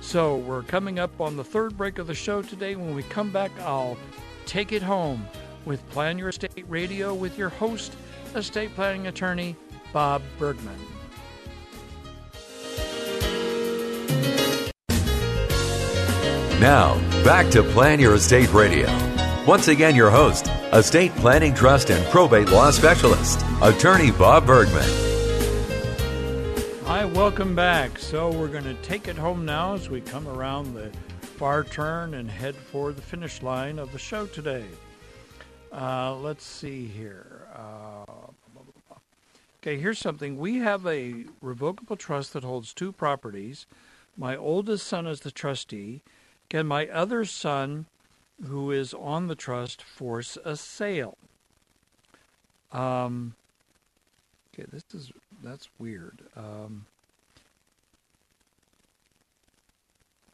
So 0.00 0.36
we're 0.36 0.62
coming 0.62 0.98
up 0.98 1.20
on 1.20 1.36
the 1.36 1.44
third 1.44 1.76
break 1.76 1.98
of 1.98 2.06
the 2.06 2.14
show 2.14 2.42
today. 2.42 2.74
When 2.74 2.94
we 2.94 3.02
come 3.04 3.30
back, 3.30 3.50
I'll 3.60 3.98
take 4.46 4.72
it 4.72 4.82
home 4.82 5.26
with 5.64 5.86
Plan 5.90 6.18
Your 6.18 6.30
Estate 6.30 6.64
Radio 6.68 7.14
with 7.14 7.36
your 7.36 7.50
host, 7.50 7.94
estate 8.34 8.74
planning 8.74 9.06
attorney 9.06 9.56
Bob 9.92 10.22
Bergman. 10.38 10.78
Now, 16.60 16.96
back 17.24 17.50
to 17.52 17.62
Plan 17.62 17.98
Your 17.98 18.16
Estate 18.16 18.52
Radio. 18.52 18.86
Once 19.46 19.68
again, 19.68 19.96
your 19.96 20.10
host, 20.10 20.48
estate 20.74 21.10
planning 21.16 21.54
trust 21.54 21.90
and 21.90 22.04
probate 22.10 22.50
law 22.50 22.70
specialist, 22.70 23.42
attorney 23.62 24.10
Bob 24.10 24.46
Bergman. 24.46 24.84
Hi, 26.84 27.06
welcome 27.06 27.54
back. 27.54 27.98
So, 27.98 28.30
we're 28.30 28.48
going 28.48 28.64
to 28.64 28.74
take 28.82 29.08
it 29.08 29.16
home 29.16 29.46
now 29.46 29.72
as 29.72 29.88
we 29.88 30.02
come 30.02 30.28
around 30.28 30.74
the 30.74 30.92
far 31.22 31.64
turn 31.64 32.12
and 32.12 32.30
head 32.30 32.54
for 32.54 32.92
the 32.92 33.00
finish 33.00 33.40
line 33.42 33.78
of 33.78 33.90
the 33.92 33.98
show 33.98 34.26
today. 34.26 34.66
Uh, 35.72 36.14
let's 36.16 36.44
see 36.44 36.84
here. 36.86 37.48
Uh, 37.54 37.99
okay, 39.62 39.78
here's 39.78 39.98
something. 39.98 40.38
We 40.38 40.58
have 40.58 40.86
a 40.86 41.24
revocable 41.40 41.96
trust 41.96 42.32
that 42.32 42.44
holds 42.44 42.74
two 42.74 42.92
properties. 42.92 43.66
My 44.16 44.36
oldest 44.36 44.86
son 44.86 45.06
is 45.06 45.20
the 45.20 45.30
trustee. 45.30 46.02
Can 46.48 46.66
my 46.66 46.88
other 46.88 47.24
son 47.24 47.86
who 48.46 48.70
is 48.70 48.94
on 48.94 49.26
the 49.26 49.34
trust 49.34 49.82
force 49.82 50.38
a 50.44 50.56
sale. 50.56 51.18
Um, 52.72 53.34
okay, 54.54 54.66
this 54.70 54.84
is 54.94 55.12
that's 55.42 55.68
weird. 55.78 56.22
Um, 56.36 56.86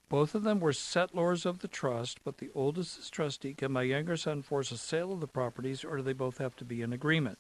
both 0.09 0.35
of 0.35 0.45
them 0.45 0.61
were 0.61 0.73
settlors 0.73 1.45
of 1.45 1.61
the 1.61 1.69
trust, 1.69 2.21
but 2.25 2.39
the 2.39 2.51
oldest 2.55 2.99
is 2.99 3.11
trustee. 3.11 3.55
Can 3.55 3.73
my 3.73 3.83
younger 3.83 4.17
son 4.17 4.43
force 4.43 4.71
a 4.71 4.79
sale 4.79 5.13
of 5.13 5.21
the 5.21 5.27
properties, 5.27 5.85
or 5.85 5.97
do 5.97 6.03
they 6.03 6.13
both 6.13 6.39
have 6.39 6.55
to 6.57 6.65
be 6.65 6.83
in 6.83 6.93
agreement? 6.93 7.39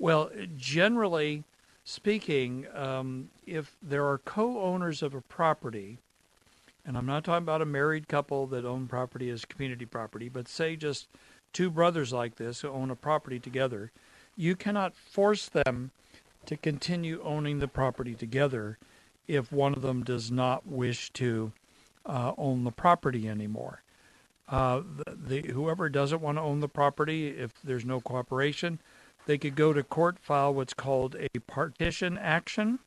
Well, 0.00 0.30
generally 0.56 1.44
speaking, 1.84 2.66
um, 2.74 3.28
if 3.46 3.76
there 3.82 4.06
are 4.08 4.16
co-owners 4.16 5.02
of 5.02 5.12
a 5.14 5.20
property, 5.20 5.98
and 6.86 6.96
I'm 6.96 7.04
not 7.04 7.22
talking 7.22 7.42
about 7.42 7.60
a 7.60 7.66
married 7.66 8.08
couple 8.08 8.46
that 8.46 8.64
own 8.64 8.86
property 8.86 9.28
as 9.28 9.44
community 9.44 9.84
property, 9.84 10.30
but 10.30 10.48
say 10.48 10.74
just 10.74 11.06
two 11.52 11.68
brothers 11.68 12.14
like 12.14 12.36
this 12.36 12.62
who 12.62 12.70
own 12.70 12.90
a 12.90 12.96
property 12.96 13.38
together, 13.38 13.92
you 14.38 14.56
cannot 14.56 14.96
force 14.96 15.50
them 15.50 15.90
to 16.46 16.56
continue 16.56 17.20
owning 17.22 17.58
the 17.58 17.68
property 17.68 18.14
together 18.14 18.78
if 19.28 19.52
one 19.52 19.74
of 19.74 19.82
them 19.82 20.02
does 20.02 20.30
not 20.30 20.66
wish 20.66 21.10
to 21.10 21.52
uh, 22.06 22.32
own 22.38 22.64
the 22.64 22.72
property 22.72 23.28
anymore. 23.28 23.82
Uh, 24.48 24.80
the, 24.80 25.42
the, 25.42 25.52
whoever 25.52 25.90
doesn't 25.90 26.22
want 26.22 26.38
to 26.38 26.42
own 26.42 26.60
the 26.60 26.68
property, 26.68 27.28
if 27.28 27.52
there's 27.62 27.84
no 27.84 28.00
cooperation, 28.00 28.78
they 29.26 29.38
could 29.38 29.54
go 29.54 29.72
to 29.72 29.82
court, 29.82 30.18
file 30.18 30.52
what's 30.54 30.74
called 30.74 31.16
a 31.16 31.38
partition 31.40 32.18
action, 32.18 32.78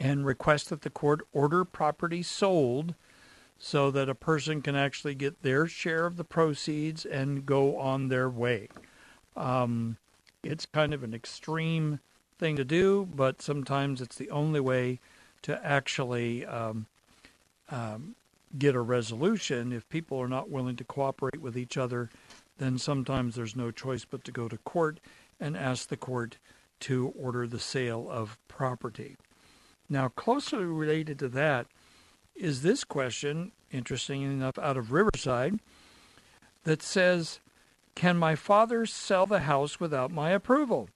and 0.00 0.26
request 0.26 0.70
that 0.70 0.82
the 0.82 0.90
court 0.90 1.20
order 1.32 1.64
property 1.64 2.22
sold 2.22 2.94
so 3.58 3.90
that 3.92 4.08
a 4.08 4.14
person 4.14 4.60
can 4.60 4.74
actually 4.74 5.14
get 5.14 5.42
their 5.42 5.68
share 5.68 6.04
of 6.04 6.16
the 6.16 6.24
proceeds 6.24 7.04
and 7.04 7.46
go 7.46 7.78
on 7.78 8.08
their 8.08 8.28
way. 8.28 8.68
Um, 9.36 9.98
it's 10.42 10.66
kind 10.66 10.92
of 10.92 11.04
an 11.04 11.14
extreme 11.14 12.00
thing 12.38 12.56
to 12.56 12.64
do, 12.64 13.08
but 13.14 13.40
sometimes 13.40 14.00
it's 14.00 14.16
the 14.16 14.30
only 14.30 14.58
way 14.58 14.98
to 15.42 15.64
actually 15.64 16.44
um, 16.44 16.86
um, 17.70 18.16
get 18.58 18.74
a 18.74 18.80
resolution. 18.80 19.72
If 19.72 19.88
people 19.88 20.18
are 20.18 20.28
not 20.28 20.50
willing 20.50 20.76
to 20.76 20.84
cooperate 20.84 21.40
with 21.40 21.56
each 21.56 21.76
other, 21.76 22.10
then 22.62 22.78
sometimes 22.78 23.34
there's 23.34 23.56
no 23.56 23.72
choice 23.72 24.04
but 24.04 24.22
to 24.24 24.30
go 24.30 24.48
to 24.48 24.56
court 24.58 25.00
and 25.40 25.56
ask 25.56 25.88
the 25.88 25.96
court 25.96 26.38
to 26.78 27.12
order 27.18 27.46
the 27.46 27.58
sale 27.58 28.08
of 28.08 28.38
property. 28.46 29.16
Now, 29.88 30.08
closely 30.08 30.64
related 30.64 31.18
to 31.18 31.28
that 31.30 31.66
is 32.36 32.62
this 32.62 32.84
question, 32.84 33.52
interesting 33.72 34.22
enough, 34.22 34.58
out 34.58 34.76
of 34.76 34.92
Riverside, 34.92 35.58
that 36.64 36.82
says, 36.82 37.40
Can 37.94 38.16
my 38.16 38.36
father 38.36 38.86
sell 38.86 39.26
the 39.26 39.40
house 39.40 39.80
without 39.80 40.12
my 40.12 40.30
approval? 40.30 40.88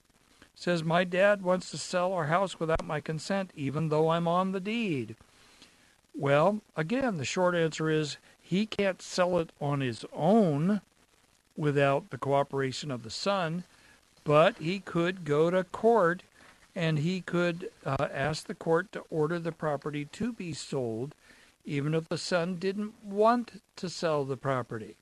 Says, 0.55 0.85
My 0.85 1.05
dad 1.05 1.43
wants 1.43 1.71
to 1.71 1.79
sell 1.79 2.13
our 2.13 2.27
house 2.27 2.61
without 2.61 2.87
my 2.87 3.01
consent, 3.01 3.51
even 3.55 3.89
though 3.89 4.11
I'm 4.11 4.29
on 4.29 4.53
the 4.53 4.61
deed. 4.61 5.17
Well, 6.15 6.63
again, 6.77 7.19
the 7.19 7.25
short 7.25 7.55
answer 7.55 7.91
is 7.91 8.17
he 8.41 8.67
can't 8.67 9.03
sell 9.03 9.39
it 9.39 9.51
on 9.61 9.81
his 9.81 10.05
own 10.13 10.81
without 11.57 12.11
the 12.11 12.19
cooperation 12.19 12.91
of 12.91 13.03
the 13.03 13.11
son, 13.11 13.65
but 14.25 14.57
he 14.59 14.79
could 14.79 15.25
go 15.25 15.51
to 15.51 15.65
court 15.65 16.23
and 16.75 16.99
he 16.99 17.21
could 17.23 17.71
uh, 17.85 18.09
ask 18.13 18.47
the 18.47 18.55
court 18.55 18.93
to 18.93 19.03
order 19.09 19.39
the 19.39 19.53
property 19.53 20.05
to 20.05 20.33
be 20.33 20.53
sold, 20.53 21.15
even 21.65 21.95
if 21.95 22.09
the 22.09 22.19
son 22.19 22.57
didn't 22.57 22.93
want 23.03 23.63
to 23.77 23.89
sell 23.89 24.25
the 24.25 24.37
property. 24.37 24.97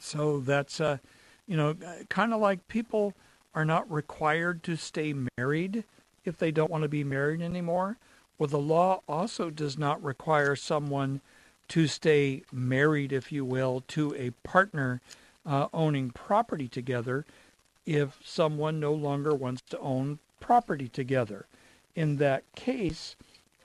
So 0.00 0.40
that's, 0.40 0.80
uh, 0.80 0.98
you 1.46 1.56
know, 1.56 1.74
kind 2.08 2.34
of 2.34 2.40
like 2.40 2.68
people 2.68 3.14
are 3.54 3.64
not 3.64 3.90
required 3.90 4.62
to 4.64 4.76
stay 4.76 5.14
married 5.38 5.84
if 6.24 6.36
they 6.36 6.50
don't 6.50 6.70
want 6.70 6.82
to 6.82 6.88
be 6.88 7.02
married 7.02 7.40
anymore. 7.40 7.96
Well, 8.38 8.48
the 8.48 8.58
law 8.58 9.02
also 9.08 9.50
does 9.50 9.78
not 9.78 10.02
require 10.02 10.54
someone 10.54 11.20
to 11.68 11.86
stay 11.86 12.42
married, 12.52 13.12
if 13.12 13.30
you 13.30 13.44
will, 13.44 13.82
to 13.88 14.14
a 14.16 14.30
partner 14.46 15.00
uh, 15.46 15.68
owning 15.72 16.10
property 16.10 16.68
together 16.68 17.24
if 17.86 18.18
someone 18.24 18.78
no 18.78 18.92
longer 18.92 19.34
wants 19.34 19.62
to 19.70 19.78
own 19.78 20.18
property 20.40 20.88
together. 20.88 21.46
In 21.94 22.16
that 22.18 22.44
case, 22.54 23.16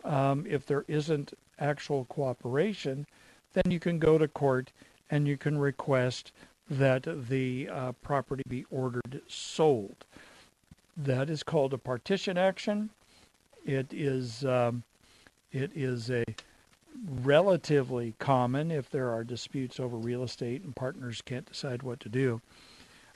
um, 0.03 0.45
if 0.47 0.65
there 0.65 0.85
isn't 0.87 1.33
actual 1.59 2.05
cooperation, 2.05 3.05
then 3.53 3.69
you 3.69 3.79
can 3.79 3.99
go 3.99 4.17
to 4.17 4.27
court 4.27 4.71
and 5.09 5.27
you 5.27 5.37
can 5.37 5.57
request 5.57 6.31
that 6.69 7.27
the 7.29 7.69
uh, 7.69 7.91
property 8.01 8.43
be 8.47 8.65
ordered 8.71 9.21
sold. 9.27 10.05
That 10.95 11.29
is 11.29 11.43
called 11.43 11.73
a 11.73 11.77
partition 11.77 12.37
action. 12.37 12.89
It 13.65 13.87
is 13.91 14.45
um, 14.45 14.83
it 15.51 15.71
is 15.75 16.09
a 16.09 16.23
relatively 17.03 18.15
common 18.19 18.71
if 18.71 18.89
there 18.89 19.11
are 19.11 19.23
disputes 19.23 19.79
over 19.79 19.97
real 19.97 20.23
estate 20.23 20.63
and 20.63 20.75
partners 20.75 21.21
can't 21.21 21.45
decide 21.45 21.83
what 21.83 21.99
to 21.99 22.09
do. 22.09 22.41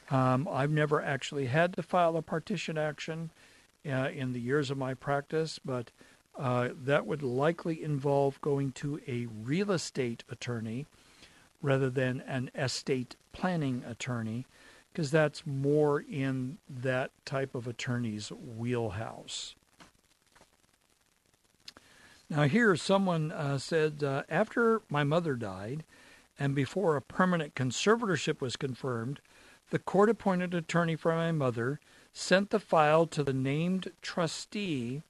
Um, 0.09 0.47
I've 0.49 0.71
never 0.71 1.01
actually 1.01 1.47
had 1.47 1.73
to 1.75 1.83
file 1.83 2.15
a 2.17 2.21
partition 2.21 2.77
action 2.77 3.31
uh, 3.85 4.09
in 4.09 4.33
the 4.33 4.39
years 4.39 4.71
of 4.71 4.77
my 4.77 4.93
practice, 4.93 5.59
but 5.63 5.91
uh, 6.38 6.69
that 6.83 7.05
would 7.05 7.23
likely 7.23 7.83
involve 7.83 8.39
going 8.41 8.71
to 8.73 9.01
a 9.07 9.27
real 9.43 9.71
estate 9.71 10.23
attorney 10.29 10.85
rather 11.61 11.89
than 11.89 12.21
an 12.21 12.51
estate 12.55 13.15
planning 13.33 13.83
attorney, 13.88 14.45
because 14.91 15.11
that's 15.11 15.45
more 15.45 16.01
in 16.01 16.57
that 16.69 17.11
type 17.25 17.55
of 17.55 17.67
attorney's 17.67 18.31
wheelhouse. 18.31 19.55
Now, 22.30 22.43
here 22.43 22.75
someone 22.75 23.32
uh, 23.32 23.57
said 23.57 24.03
uh, 24.03 24.23
after 24.28 24.82
my 24.89 25.05
mother 25.05 25.36
died 25.36 25.86
and 26.38 26.53
before 26.53 26.95
a 26.95 27.01
permanent 27.01 27.55
conservatorship 27.55 28.41
was 28.41 28.57
confirmed, 28.57 29.21
the 29.69 29.80
court 29.80 30.09
appointed 30.09 30.53
attorney 30.53 30.97
for 30.97 31.15
my 31.15 31.32
mother 31.32 31.80
sent 32.11 32.49
the 32.49 32.59
file 32.59 33.07
to 33.07 33.23
the 33.23 33.34
named 33.34 33.91
trustee, 34.01 35.03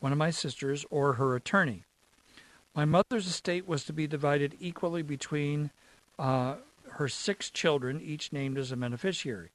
one 0.00 0.12
of 0.12 0.18
my 0.18 0.30
sisters, 0.30 0.84
or 0.90 1.14
her 1.14 1.34
attorney. 1.34 1.84
My 2.74 2.84
mother's 2.84 3.26
estate 3.26 3.66
was 3.66 3.84
to 3.84 3.92
be 3.92 4.06
divided 4.06 4.56
equally 4.60 5.02
between 5.02 5.70
uh, 6.18 6.56
her 6.92 7.08
six 7.08 7.50
children, 7.50 8.00
each 8.00 8.32
named 8.32 8.58
as 8.58 8.72
a 8.72 8.76
beneficiary. 8.76 9.50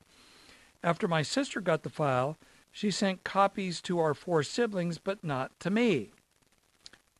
After 0.83 1.07
my 1.07 1.21
sister 1.21 1.61
got 1.61 1.83
the 1.83 1.89
file, 1.89 2.37
she 2.71 2.89
sent 2.89 3.23
copies 3.23 3.81
to 3.81 3.99
our 3.99 4.13
four 4.13 4.43
siblings, 4.43 4.97
but 4.97 5.23
not 5.23 5.59
to 5.59 5.69
me. 5.69 6.11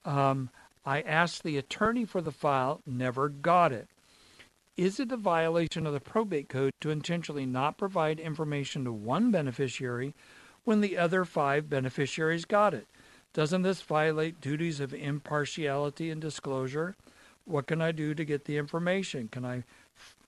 Um, 0.07 0.49
I 0.85 1.01
asked 1.01 1.43
the 1.43 1.57
attorney 1.57 2.05
for 2.05 2.21
the 2.21 2.31
file, 2.31 2.81
never 2.87 3.27
got 3.27 3.73
it. 3.73 3.89
Is 4.77 5.01
it 5.01 5.11
a 5.11 5.17
violation 5.17 5.85
of 5.85 5.91
the 5.91 5.99
probate 5.99 6.47
code 6.47 6.71
to 6.79 6.91
intentionally 6.91 7.45
not 7.45 7.77
provide 7.77 8.19
information 8.19 8.85
to 8.85 8.93
one 8.93 9.31
beneficiary 9.31 10.13
when 10.63 10.79
the 10.79 10.97
other 10.97 11.25
five 11.25 11.69
beneficiaries 11.69 12.45
got 12.45 12.73
it? 12.73 12.87
Doesn't 13.33 13.63
this 13.63 13.81
violate 13.81 14.39
duties 14.39 14.79
of 14.79 14.93
impartiality 14.93 16.09
and 16.09 16.21
disclosure? 16.21 16.95
What 17.43 17.67
can 17.67 17.81
I 17.81 17.91
do 17.91 18.13
to 18.13 18.23
get 18.23 18.45
the 18.45 18.57
information? 18.57 19.27
Can 19.27 19.43
I 19.43 19.63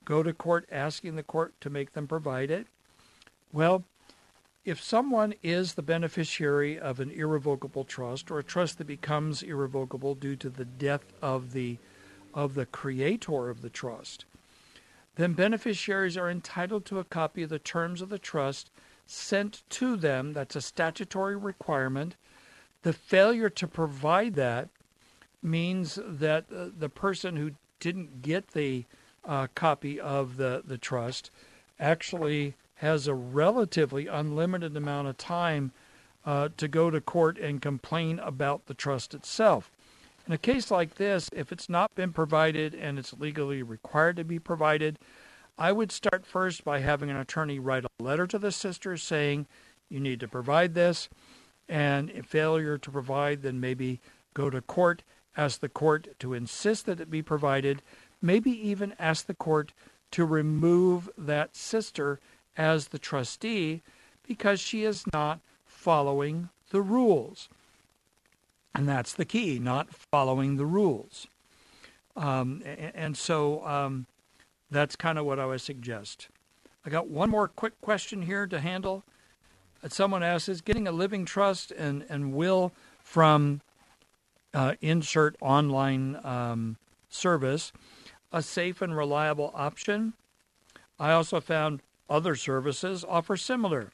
go 0.04 0.24
to 0.24 0.34
court 0.34 0.68
asking 0.72 1.16
the 1.16 1.24
court 1.24 1.54
to 1.62 1.70
make 1.70 1.94
them 1.94 2.08
provide 2.08 2.52
it? 2.52 2.68
Well, 3.54 3.86
if 4.66 4.82
someone 4.82 5.34
is 5.42 5.74
the 5.74 5.82
beneficiary 5.82 6.78
of 6.78 7.00
an 7.00 7.10
irrevocable 7.12 7.84
trust 7.84 8.30
or 8.30 8.40
a 8.40 8.44
trust 8.44 8.78
that 8.78 8.88
becomes 8.88 9.42
irrevocable 9.42 10.16
due 10.16 10.36
to 10.36 10.50
the 10.50 10.66
death 10.66 11.14
of 11.22 11.54
the 11.54 11.78
of 12.34 12.54
the 12.54 12.66
creator 12.66 13.50
of 13.50 13.62
the 13.64 13.70
trust, 13.70 14.26
then 15.16 15.34
beneficiaries 15.34 16.16
are 16.16 16.30
entitled 16.30 16.86
to 16.86 17.00
a 17.00 17.04
copy 17.04 17.42
of 17.42 17.50
the 17.50 17.58
terms 17.58 18.02
of 18.02 18.10
the 18.10 18.20
trust 18.20 18.70
sent 19.08 19.64
to 19.70 19.96
them. 19.96 20.34
That's 20.34 20.56
a 20.56 20.62
statutory 20.62 21.36
requirement. 21.36 22.16
The 22.84 22.94
failure 22.94 23.50
to 23.50 23.68
provide 23.68 24.36
that 24.36 24.70
means 25.42 25.98
that 26.06 26.46
uh, 26.56 26.68
the 26.78 26.90
person 26.90 27.36
who 27.36 27.52
didn't 27.80 28.22
get 28.22 28.50
the 28.50 28.86
uh, 29.26 29.48
copy 29.56 30.00
of 30.00 30.38
the, 30.38 30.62
the 30.66 30.78
trust 30.78 31.32
actually 31.80 32.56
has 32.80 33.08
a 33.08 33.14
relatively 33.14 34.08
unlimited 34.08 34.76
amount 34.78 35.06
of 35.06 35.18
time 35.18 35.72
uh, 36.26 36.48
to 36.56 36.66
go 36.66 36.90
to 36.90 37.02
court 37.02 37.38
and 37.38 37.62
complain 37.62 38.20
about 38.20 38.68
the 38.68 38.74
trust 38.74 39.14
itself. 39.14 39.70
In 40.26 40.32
a 40.32 40.38
case 40.38 40.72
like 40.72 40.96
this, 40.96 41.30
if 41.34 41.52
it's 41.52 41.68
not 41.68 41.94
been 41.96 42.14
provided 42.14 42.74
and 42.74 42.98
it's 42.98 43.14
legally 43.20 43.64
required 43.64 44.16
to 44.16 44.24
be 44.24 44.40
provided, 44.40 44.98
I 45.58 45.74
would 45.74 45.92
start 45.92 46.26
first 46.26 46.64
by 46.64 46.80
having 46.80 47.10
an 47.10 47.18
attorney 47.18 47.60
write 47.60 47.84
a 47.84 48.04
letter 48.04 48.26
to 48.28 48.40
the 48.40 48.52
sister 48.52 48.96
saying 48.96 49.46
you 49.90 50.00
need 50.00 50.22
to 50.22 50.28
provide 50.30 50.74
this, 50.74 51.10
and 51.68 52.10
if 52.12 52.28
failure 52.28 52.78
to 52.78 52.92
provide, 52.92 53.42
then 53.42 53.60
maybe 53.60 54.00
go 54.34 54.50
to 54.50 54.62
court, 54.62 55.04
ask 55.36 55.60
the 55.60 55.68
court 55.68 56.08
to 56.20 56.34
insist 56.34 56.86
that 56.86 57.02
it 57.02 57.10
be 57.10 57.22
provided, 57.22 57.82
maybe 58.22 58.52
even 58.52 58.94
ask 58.98 59.26
the 59.26 59.34
court 59.34 59.74
to 60.12 60.24
remove 60.24 61.10
that 61.18 61.58
sister 61.58 62.22
as 62.60 62.90
the 62.90 63.00
trustee 63.00 63.82
because 64.28 64.60
she 64.60 64.84
is 64.84 65.06
not 65.14 65.40
following 65.66 66.50
the 66.72 66.82
rules. 66.82 67.48
And 68.76 68.88
that's 68.88 69.14
the 69.14 69.26
key, 69.26 69.58
not 69.60 69.88
following 70.12 70.58
the 70.58 70.66
rules. 70.66 71.26
Um, 72.18 72.62
and, 72.66 73.16
so 73.18 73.66
um, 73.66 74.08
that's 74.70 74.98
kind 74.98 75.18
of 75.18 75.26
what 75.26 75.40
I 75.40 75.46
would 75.46 75.62
suggest. 75.62 76.28
I 76.86 76.90
got 76.90 77.08
one 77.08 77.30
more 77.30 77.48
quick 77.48 77.80
question 77.80 78.24
here 78.24 78.46
to 78.46 78.60
handle. 78.60 79.04
Someone 79.88 80.22
asks 80.22 80.50
Is 80.50 80.60
getting 80.60 80.88
a 80.88 80.92
living 80.92 81.24
trust 81.24 81.72
and, 81.72 82.06
and 82.10 82.34
will 82.34 82.74
from 83.02 83.62
uh, 84.54 84.76
insert 84.82 85.38
online 85.40 86.20
um, 86.26 86.76
service 87.08 87.72
a 88.34 88.44
safe 88.44 88.82
and 88.82 88.96
reliable 88.96 89.52
option? 89.56 90.14
I 91.00 91.14
also 91.14 91.40
found 91.40 91.82
other 92.10 92.36
services 92.36 93.06
offer 93.08 93.38
similar 93.38 93.92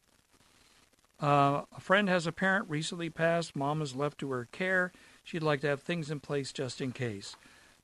uh, 1.19 1.61
a 1.75 1.79
friend 1.79 2.09
has 2.09 2.27
a 2.27 2.31
parent 2.31 2.69
recently 2.69 3.09
passed. 3.09 3.55
Mom 3.55 3.81
is 3.81 3.95
left 3.95 4.17
to 4.19 4.31
her 4.31 4.47
care. 4.51 4.91
She'd 5.23 5.43
like 5.43 5.61
to 5.61 5.67
have 5.67 5.81
things 5.81 6.11
in 6.11 6.19
place 6.19 6.51
just 6.51 6.81
in 6.81 6.91
case. 6.91 7.35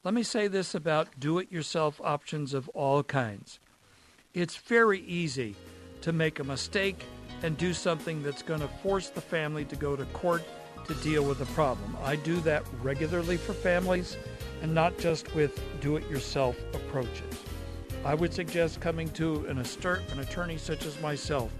Let 0.03 0.13
me 0.13 0.23
say 0.23 0.47
this 0.47 0.75
about 0.75 1.19
do 1.19 1.39
it 1.39 1.51
yourself 1.51 2.01
options 2.03 2.53
of 2.53 2.67
all 2.69 3.03
kinds. 3.03 3.59
It's 4.34 4.57
very 4.57 5.01
easy 5.01 5.55
to 6.01 6.11
make 6.11 6.39
a 6.39 6.43
mistake 6.43 7.05
and 7.43 7.57
do 7.57 7.73
something 7.73 8.21
that's 8.23 8.41
going 8.41 8.61
to 8.61 8.67
force 8.67 9.09
the 9.09 9.21
family 9.21 9.65
to 9.65 9.75
go 9.75 9.95
to 9.95 10.05
court 10.05 10.43
to 10.88 10.93
deal 10.95 11.23
with 11.23 11.41
a 11.41 11.45
problem. 11.47 11.95
I 12.03 12.15
do 12.15 12.39
that 12.41 12.65
regularly 12.82 13.38
for 13.38 13.53
families 13.53 14.17
and 14.61 14.73
not 14.73 14.97
just 14.97 15.34
with 15.36 15.59
do 15.79 15.95
it 15.95 16.07
yourself 16.09 16.57
approaches. 16.73 17.50
I 18.03 18.15
would 18.15 18.33
suggest 18.33 18.81
coming 18.81 19.09
to 19.09 19.45
an, 19.45 19.57
an 19.59 20.19
attorney 20.19 20.57
such 20.57 20.85
as 20.85 20.99
myself 21.01 21.51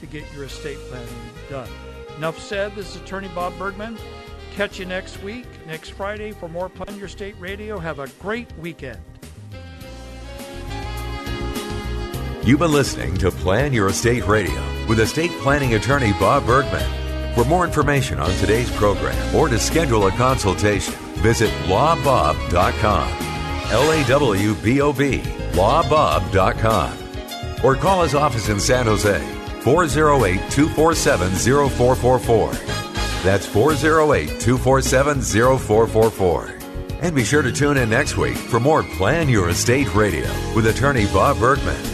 to 0.00 0.06
get 0.06 0.24
your 0.32 0.44
estate 0.44 0.78
planning 0.88 1.14
done. 1.48 1.68
Enough 2.16 2.38
said. 2.38 2.74
This 2.74 2.90
is 2.90 2.96
Attorney 3.02 3.28
Bob 3.34 3.56
Bergman. 3.58 3.96
Catch 4.54 4.78
you 4.78 4.86
next 4.86 5.22
week, 5.22 5.46
next 5.66 5.90
Friday, 5.90 6.32
for 6.32 6.48
more 6.48 6.68
Plan 6.68 6.96
Your 6.96 7.06
Estate 7.06 7.34
Radio. 7.38 7.78
Have 7.78 7.98
a 7.98 8.08
great 8.20 8.50
weekend. 8.58 9.00
You've 12.44 12.60
been 12.60 12.72
listening 12.72 13.16
to 13.16 13.30
Plan 13.30 13.72
Your 13.72 13.88
Estate 13.88 14.26
Radio 14.26 14.62
with 14.86 15.00
estate 15.00 15.30
planning 15.40 15.74
attorney 15.74 16.12
Bob 16.20 16.46
Bergman. 16.46 17.34
For 17.34 17.44
more 17.44 17.64
information 17.64 18.20
on 18.20 18.30
today's 18.36 18.70
program 18.76 19.34
or 19.34 19.48
to 19.48 19.58
schedule 19.58 20.06
a 20.06 20.10
consultation, 20.12 20.94
visit 21.16 21.50
lawbob.com. 21.66 23.23
L 23.70 23.90
A 23.90 24.04
W 24.04 24.54
B 24.56 24.80
O 24.80 24.92
B, 24.92 25.18
lawbob.com. 25.52 26.98
Or 27.64 27.74
call 27.74 28.02
his 28.02 28.14
office 28.14 28.48
in 28.48 28.60
San 28.60 28.86
Jose 28.86 29.18
408 29.62 30.50
247 30.50 31.30
0444. 31.32 32.52
That's 33.22 33.46
408 33.46 34.40
247 34.40 35.22
0444. 35.22 36.54
And 37.00 37.14
be 37.14 37.24
sure 37.24 37.42
to 37.42 37.52
tune 37.52 37.76
in 37.76 37.90
next 37.90 38.16
week 38.16 38.36
for 38.36 38.60
more 38.60 38.82
Plan 38.82 39.28
Your 39.28 39.48
Estate 39.48 39.94
Radio 39.94 40.28
with 40.54 40.66
attorney 40.66 41.06
Bob 41.06 41.38
Bergman. 41.38 41.93